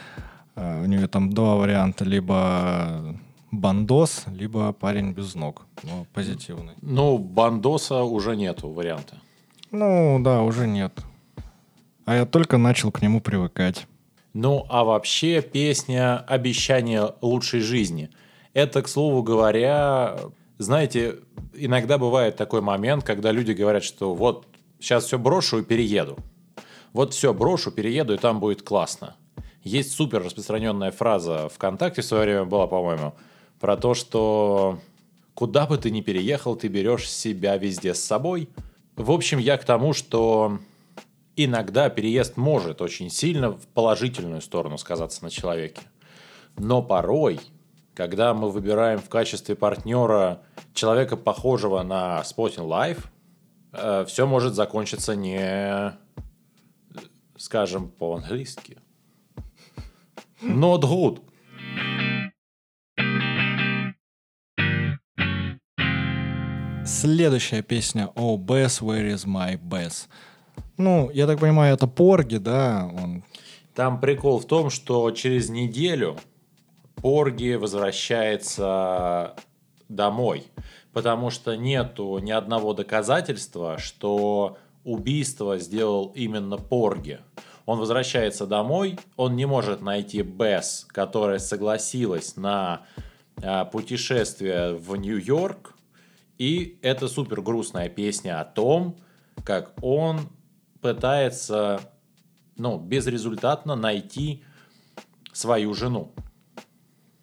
Э, 0.55 0.83
у 0.85 0.87
нее 0.87 1.09
там 1.09 1.31
два 1.33 1.57
варианта, 1.57 2.05
либо 2.05 3.17
бандос, 3.51 4.25
либо 4.39 4.73
парень 4.73 5.13
без 5.13 5.35
ног, 5.35 5.67
но 5.83 6.07
позитивный. 6.15 6.75
Ну, 6.81 7.19
бандоса 7.19 8.05
уже 8.05 8.37
нету 8.37 8.69
варианта. 8.71 9.17
Ну, 9.71 10.19
да, 10.21 10.43
уже 10.43 10.67
нет. 10.67 10.93
А 12.05 12.15
я 12.15 12.27
только 12.27 12.57
начал 12.57 12.93
к 12.93 13.03
нему 13.03 13.21
привыкать. 13.21 13.87
Ну, 14.33 14.67
а 14.69 14.85
вообще 14.85 15.41
песня 15.41 16.19
«Обещание 16.19 17.15
лучшей 17.21 17.61
жизни». 17.61 18.11
Это, 18.53 18.83
к 18.83 18.89
слову 18.89 19.23
говоря, 19.23 20.19
знаете, 20.59 21.17
иногда 21.55 21.99
бывает 21.99 22.37
такой 22.37 22.61
момент, 22.61 23.05
когда 23.05 23.33
люди 23.33 23.53
говорят, 23.53 23.83
что 23.83 24.15
вот 24.15 24.47
сейчас 24.79 25.05
все 25.05 25.19
брошу 25.19 25.61
и 25.61 25.65
перееду. 25.65 26.17
Вот 26.93 27.13
все 27.13 27.35
брошу, 27.35 27.71
перееду, 27.71 28.15
и 28.15 28.19
там 28.19 28.41
будет 28.41 28.63
классно. 28.63 29.17
Есть 29.63 29.93
супер 29.93 30.23
распространенная 30.23 30.93
фраза 30.93 31.49
ВКонтакте 31.49 32.01
в 32.01 32.05
свое 32.05 32.23
время 32.23 32.45
была, 32.45 32.67
по-моему, 32.67 33.15
про 33.59 33.77
то, 33.77 33.95
что 33.95 34.79
куда 35.35 35.67
бы 35.67 35.77
ты 35.77 35.91
ни 35.91 36.01
переехал, 36.03 36.57
ты 36.57 36.69
берешь 36.69 37.11
себя 37.11 37.57
везде 37.57 37.95
с 37.95 38.03
собой. 38.03 38.49
В 38.97 39.11
общем, 39.11 39.39
я 39.39 39.59
к 39.59 39.65
тому, 39.65 39.93
что 39.93 40.59
иногда 41.37 41.91
переезд 41.91 42.39
может 42.39 42.81
очень 42.81 43.11
сильно 43.11 43.51
в 43.51 43.67
положительную 43.69 44.41
сторону 44.41 44.79
сказаться 44.79 45.23
на 45.23 45.31
человеке. 45.31 45.83
Но 46.57 46.83
порой, 46.83 47.39
когда 47.95 48.33
мы 48.33 48.51
выбираем 48.51 48.99
в 48.99 49.11
качестве 49.11 49.55
партнера 49.55 50.43
человека, 50.73 51.19
похожего 51.19 51.83
на 51.83 52.23
Spotting 52.23 52.67
Life, 52.67 53.05
э, 53.73 54.07
все 54.09 54.27
может 54.27 54.55
закончиться 54.55 55.15
не, 55.15 55.93
скажем, 57.37 57.91
по-английски. 57.91 58.79
Not 60.41 60.81
good. 60.81 61.21
Следующая 66.99 67.61
песня 67.61 68.11
«Oh, 68.15 68.39
Bess, 68.39 68.81
where 68.81 69.13
is 69.13 69.27
my 69.27 69.61
Bess?» 69.61 70.09
Ну, 70.79 71.11
я 71.11 71.27
так 71.27 71.39
понимаю, 71.39 71.75
это 71.75 71.87
Порги, 71.87 72.39
да? 72.39 72.91
Он... 72.91 73.23
Там 73.75 74.01
прикол 74.01 74.39
в 74.39 74.47
том, 74.47 74.71
что 74.71 75.11
через 75.11 75.51
неделю 75.51 76.17
Порги 76.95 77.57
возвращается 77.57 79.37
домой, 79.91 80.45
потому 80.95 81.29
что 81.29 81.55
нету 81.55 82.17
ни 82.17 82.31
одного 82.31 82.73
доказательства, 82.73 83.77
что 83.77 84.57
убийство 84.83 85.59
сделал 85.59 86.13
именно 86.15 86.57
Порги. 86.57 87.19
Он 87.67 87.79
возвращается 87.79 88.47
домой, 88.47 88.99
он 89.19 89.37
не 89.37 89.45
может 89.45 89.83
найти 89.83 90.23
Бесс, 90.23 90.87
которая 90.89 91.41
согласилась 91.41 92.37
на 92.37 92.87
а, 93.43 93.67
путешествие 93.67 94.73
в 94.73 94.97
Нью-Йорк, 94.97 95.76
и 96.39 96.79
это 96.83 97.09
супер 97.09 97.41
грустная 97.41 97.89
песня 97.89 98.41
о 98.41 98.45
том, 98.45 98.99
как 99.45 99.73
он 99.83 100.29
пытается, 100.81 101.81
ну, 102.57 102.79
безрезультатно 102.79 103.77
найти 103.77 104.45
свою 105.33 105.75
жену. 105.75 106.13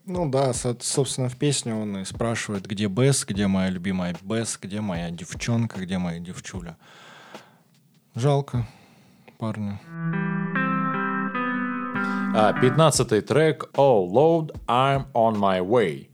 Ну 0.06 0.30
да, 0.30 0.52
собственно, 0.54 1.30
в 1.30 1.38
песне 1.38 1.74
он 1.74 1.98
и 1.98 2.06
спрашивает, 2.06 2.66
где 2.66 2.88
Бесс, 2.88 3.26
где 3.26 3.48
моя 3.48 3.70
любимая 3.70 4.16
Бесс, 4.22 4.60
где 4.62 4.82
моя 4.82 5.10
девчонка, 5.10 5.80
где 5.80 5.98
моя 5.98 6.20
девчуля. 6.20 6.78
Жалко 8.14 8.68
парня. 9.40 9.80
А, 12.36 12.54
пятнадцатый 12.54 13.22
трек 13.22 13.70
«Oh 13.76 14.10
Lord, 14.10 14.56
I'm 14.68 15.06
on 15.14 15.36
my 15.36 15.60
way». 15.60 16.10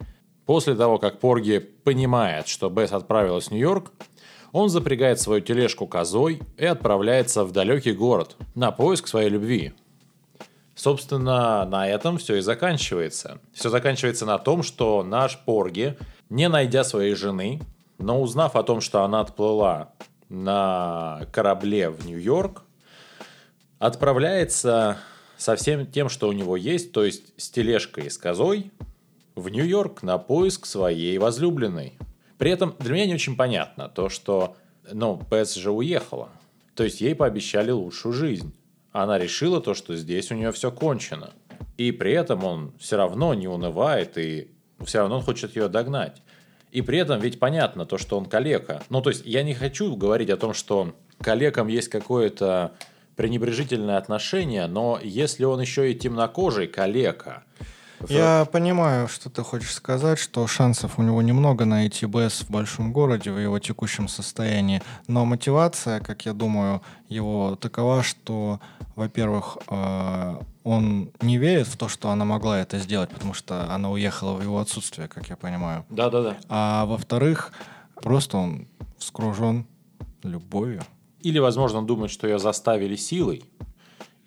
После 0.46 0.76
того, 0.76 0.98
как 0.98 1.20
Порги 1.20 1.60
понимает, 1.90 2.48
что 2.48 2.70
Бесс 2.70 2.92
отправилась 2.92 3.48
в 3.48 3.52
Нью-Йорк, 3.52 3.92
он 4.52 4.70
запрягает 4.70 5.20
свою 5.20 5.42
тележку 5.42 5.88
козой 5.88 6.40
и 6.56 6.64
отправляется 6.64 7.44
в 7.44 7.52
далекий 7.52 7.94
город 7.94 8.36
на 8.54 8.72
поиск 8.72 9.08
своей 9.08 9.30
любви. 9.30 9.74
Собственно, 10.76 11.66
на 11.66 11.90
этом 11.90 12.20
все 12.20 12.36
и 12.36 12.42
заканчивается. 12.42 13.40
Все 13.54 13.70
заканчивается 13.70 14.28
на 14.28 14.38
том, 14.38 14.62
что 14.62 15.02
наш 15.02 15.40
Порги, 15.40 15.98
не 16.30 16.48
найдя 16.48 16.84
своей 16.84 17.16
жены, 17.16 17.60
но 17.98 18.22
узнав 18.22 18.56
о 18.56 18.62
том, 18.62 18.82
что 18.82 19.02
она 19.02 19.22
отплыла 19.22 19.90
на 20.30 21.22
корабле 21.34 21.90
в 21.90 22.06
Нью-Йорк, 22.06 22.62
отправляется 23.80 25.00
со 25.38 25.56
всем 25.56 25.88
тем, 25.88 26.08
что 26.08 26.30
у 26.30 26.34
него 26.34 26.56
есть, 26.56 26.92
то 26.92 27.04
есть 27.04 27.34
с 27.42 27.50
тележкой 27.50 28.06
и 28.06 28.10
с 28.12 28.20
козой, 28.20 28.72
в 29.36 29.50
Нью-Йорк 29.50 30.04
на 30.04 30.18
поиск 30.18 30.66
своей 30.66 31.18
возлюбленной. 31.18 31.94
При 32.38 32.52
этом 32.52 32.76
для 32.80 32.94
меня 32.94 33.06
не 33.06 33.14
очень 33.16 33.36
понятно 33.36 33.90
то, 33.90 34.10
что, 34.10 34.56
ну, 34.92 35.18
Пэс 35.18 35.56
же 35.56 35.72
уехала. 35.72 36.30
То 36.76 36.84
есть 36.84 37.02
ей 37.02 37.16
пообещали 37.16 37.72
лучшую 37.72 38.14
жизнь. 38.14 38.54
Она 38.92 39.18
решила 39.18 39.62
то, 39.62 39.74
что 39.74 39.96
здесь 39.96 40.32
у 40.32 40.36
нее 40.36 40.52
все 40.52 40.72
кончено. 40.72 41.34
И 41.78 41.92
при 41.92 42.14
этом 42.14 42.44
он 42.44 42.74
все 42.80 42.98
равно 42.98 43.34
не 43.34 43.48
унывает 43.48 44.18
и 44.18 44.52
все 44.86 45.00
равно 45.00 45.18
он 45.18 45.24
хочет 45.24 45.56
ее 45.56 45.68
догнать. 45.68 46.22
И 46.72 46.82
при 46.82 47.00
этом 47.00 47.20
ведь 47.20 47.40
понятно 47.40 47.86
то, 47.86 47.98
что 47.98 48.18
он 48.18 48.26
калека. 48.26 48.84
Ну, 48.90 49.02
то 49.02 49.10
есть 49.10 49.26
я 49.26 49.44
не 49.44 49.54
хочу 49.54 49.96
говорить 49.96 50.30
о 50.30 50.38
том, 50.38 50.54
что 50.54 50.94
калекам 51.22 51.68
есть 51.68 51.90
какое-то 51.90 52.74
пренебрежительное 53.16 53.98
отношение, 53.98 54.68
но 54.68 55.00
если 55.04 55.44
он 55.44 55.60
еще 55.60 55.92
и 55.92 55.96
темнокожий 55.96 56.68
калека, 56.68 57.44
я 58.08 58.48
понимаю, 58.52 59.08
что 59.08 59.30
ты 59.30 59.44
хочешь 59.44 59.74
сказать, 59.74 60.20
что 60.20 60.48
шансов 60.48 60.98
у 60.98 61.02
него 61.02 61.22
немного 61.22 61.66
найти 61.66 62.06
БС 62.06 62.42
в 62.42 62.50
большом 62.50 62.94
городе 62.94 63.32
в 63.32 63.38
его 63.38 63.60
текущем 63.60 64.08
состоянии, 64.08 64.82
но 65.08 65.26
мотивация, 65.26 66.00
как 66.00 66.26
я 66.26 66.34
думаю, 66.34 66.82
его 67.08 67.56
такова, 67.56 68.04
что, 68.04 68.60
во-первых, 68.96 69.58
э, 69.68 70.40
он 70.64 71.12
не 71.22 71.38
верит 71.38 71.68
в 71.68 71.78
то, 71.78 71.88
что 71.88 72.10
она 72.10 72.26
могла 72.26 72.60
это 72.60 72.80
сделать, 72.80 73.10
потому 73.10 73.34
что 73.34 73.72
она 73.74 73.90
уехала 73.90 74.34
в 74.34 74.42
его 74.42 74.60
отсутствие, 74.60 75.08
как 75.08 75.28
я 75.30 75.36
понимаю. 75.36 75.86
Да-да-да. 75.90 76.38
А 76.48 76.86
во-вторых, 76.86 77.52
просто 77.96 78.38
он 78.38 78.68
вскружен 78.98 79.66
любовью. 80.24 80.84
Или, 81.22 81.40
возможно, 81.40 81.80
он 81.80 81.86
думает, 81.86 82.12
что 82.12 82.28
ее 82.28 82.40
заставили 82.40 82.96
силой, 82.96 83.44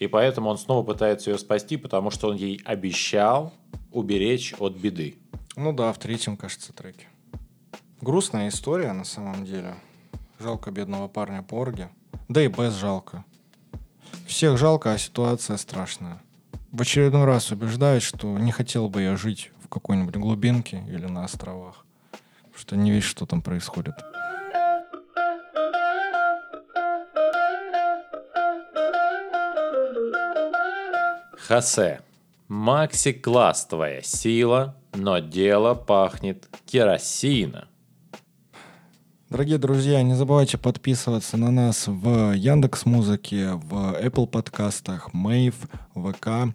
и 0.03 0.09
поэтому 0.09 0.51
он 0.51 0.59
снова 0.59 0.85
пытается 0.85 1.31
ее 1.31 1.39
спасти, 1.39 1.77
потому 1.77 2.11
что 2.11 2.29
он 2.29 2.35
ей 2.35 2.61
обещал 2.65 3.53
уберечь 3.93 4.53
от 4.59 4.75
беды. 4.75 5.15
Ну 5.55 5.73
да, 5.73 5.93
в 5.93 5.99
третьем, 5.99 6.37
кажется, 6.37 6.73
треке. 6.73 7.07
Грустная 8.01 8.49
история 8.49 8.93
на 8.95 9.05
самом 9.05 9.45
деле. 9.45 9.77
Жалко 10.41 10.73
бедного 10.73 11.07
парня 11.07 11.43
Порги. 11.43 11.89
Да 12.29 12.43
и 12.43 12.49
без 12.49 12.75
жалко. 12.75 13.25
Всех 14.27 14.59
жалко, 14.59 14.93
а 14.93 14.99
ситуация 14.99 15.57
страшная. 15.57 16.21
В 16.73 16.83
очередной 16.83 17.25
раз 17.25 17.53
убеждаюсь, 17.53 18.03
что 18.03 18.37
не 18.39 18.51
хотел 18.51 18.89
бы 18.89 19.03
я 19.03 19.17
жить 19.17 19.53
в 19.63 19.69
какой-нибудь 19.69 20.17
глубинке 20.17 20.83
или 20.89 21.07
на 21.07 21.23
островах. 21.23 21.87
Что 22.57 22.75
не 22.75 22.91
весь, 22.91 23.05
что 23.05 23.25
там 23.25 23.41
происходит. 23.41 23.95
Хосе. 31.47 32.01
Макси-класс 32.47 33.67
твоя 33.67 34.01
сила, 34.03 34.77
но 34.93 35.19
дело 35.19 35.75
пахнет 35.75 36.49
керосина. 36.67 37.67
Дорогие 39.29 39.59
друзья, 39.59 40.03
не 40.03 40.15
забывайте 40.15 40.57
подписываться 40.57 41.37
на 41.37 41.51
нас 41.51 41.89
в 41.89 42.33
Яндекс 42.35 42.87
Музыке, 42.87 43.55
в 43.55 43.75
Apple 44.01 44.29
подкастах, 44.29 45.13
Мейв, 45.15 45.57
ВК, 45.97 46.55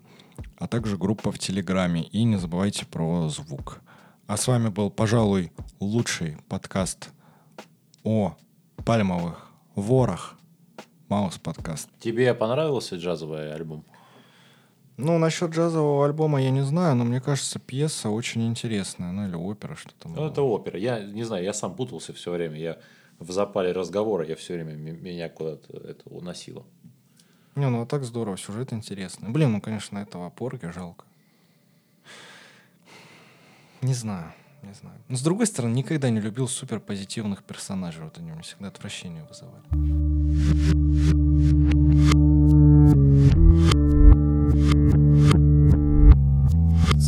а 0.58 0.68
также 0.70 0.98
группа 0.98 1.34
в 1.34 1.40
Телеграме. 1.40 2.04
И 2.04 2.24
не 2.24 2.38
забывайте 2.38 2.86
про 2.86 3.28
звук. 3.28 3.82
А 4.26 4.38
с 4.38 4.48
вами 4.48 4.70
был, 4.70 4.90
пожалуй, 4.90 5.52
лучший 5.82 6.38
подкаст 6.48 7.10
о 8.04 8.38
пальмовых 8.86 9.48
ворах. 9.76 10.36
Маус 11.10 11.40
подкаст. 11.40 11.90
Тебе 12.00 12.34
понравился 12.34 12.96
джазовый 12.96 13.54
альбом? 13.54 13.84
Ну, 14.98 15.20
насчет 15.20 15.52
джазового 15.52 16.06
альбома 16.06 16.42
я 16.42 16.50
не 16.50 16.62
знаю, 16.62 16.96
но 16.96 17.04
мне 17.04 17.22
кажется, 17.22 17.60
пьеса 17.60 18.10
очень 18.10 18.48
интересная. 18.48 19.12
Ну, 19.12 19.28
или 19.28 19.36
опера 19.36 19.76
что-то. 19.76 20.10
Ну, 20.10 20.28
это 20.28 20.42
опера. 20.42 20.80
Я 20.80 21.00
не 21.00 21.24
знаю, 21.24 21.44
я 21.44 21.54
сам 21.54 21.76
путался 21.76 22.14
все 22.14 22.32
время. 22.32 22.58
Я 22.58 22.80
в 23.20 23.32
запале 23.32 23.72
разговора, 23.72 24.26
я 24.26 24.36
все 24.36 24.56
время 24.56 24.74
меня 24.74 25.30
куда-то 25.30 25.78
это 25.78 26.10
уносило. 26.10 26.66
Не, 27.56 27.70
ну 27.70 27.82
а 27.82 27.86
так 27.86 28.04
здорово, 28.04 28.38
сюжет 28.38 28.74
интересный. 28.74 29.30
Блин, 29.30 29.52
ну, 29.52 29.62
конечно, 29.62 29.98
этого 30.00 30.30
порги 30.30 30.68
жалко. 30.68 31.06
Не 33.82 33.94
знаю, 33.94 34.34
не 34.64 34.74
знаю. 34.74 34.98
Но, 35.08 35.16
с 35.16 35.22
другой 35.22 35.46
стороны, 35.46 35.74
никогда 35.74 36.10
не 36.10 36.20
любил 36.20 36.48
супер 36.48 36.80
позитивных 36.80 37.44
персонажей. 37.44 38.04
Вот 38.04 38.18
они 38.18 38.32
мне 38.32 38.42
всегда 38.42 38.68
отвращение 38.68 39.24
вызывали. 39.24 40.87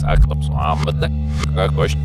aklım 0.09 0.43
soğanmadı. 0.43 1.11
Kakoş. 1.55 1.95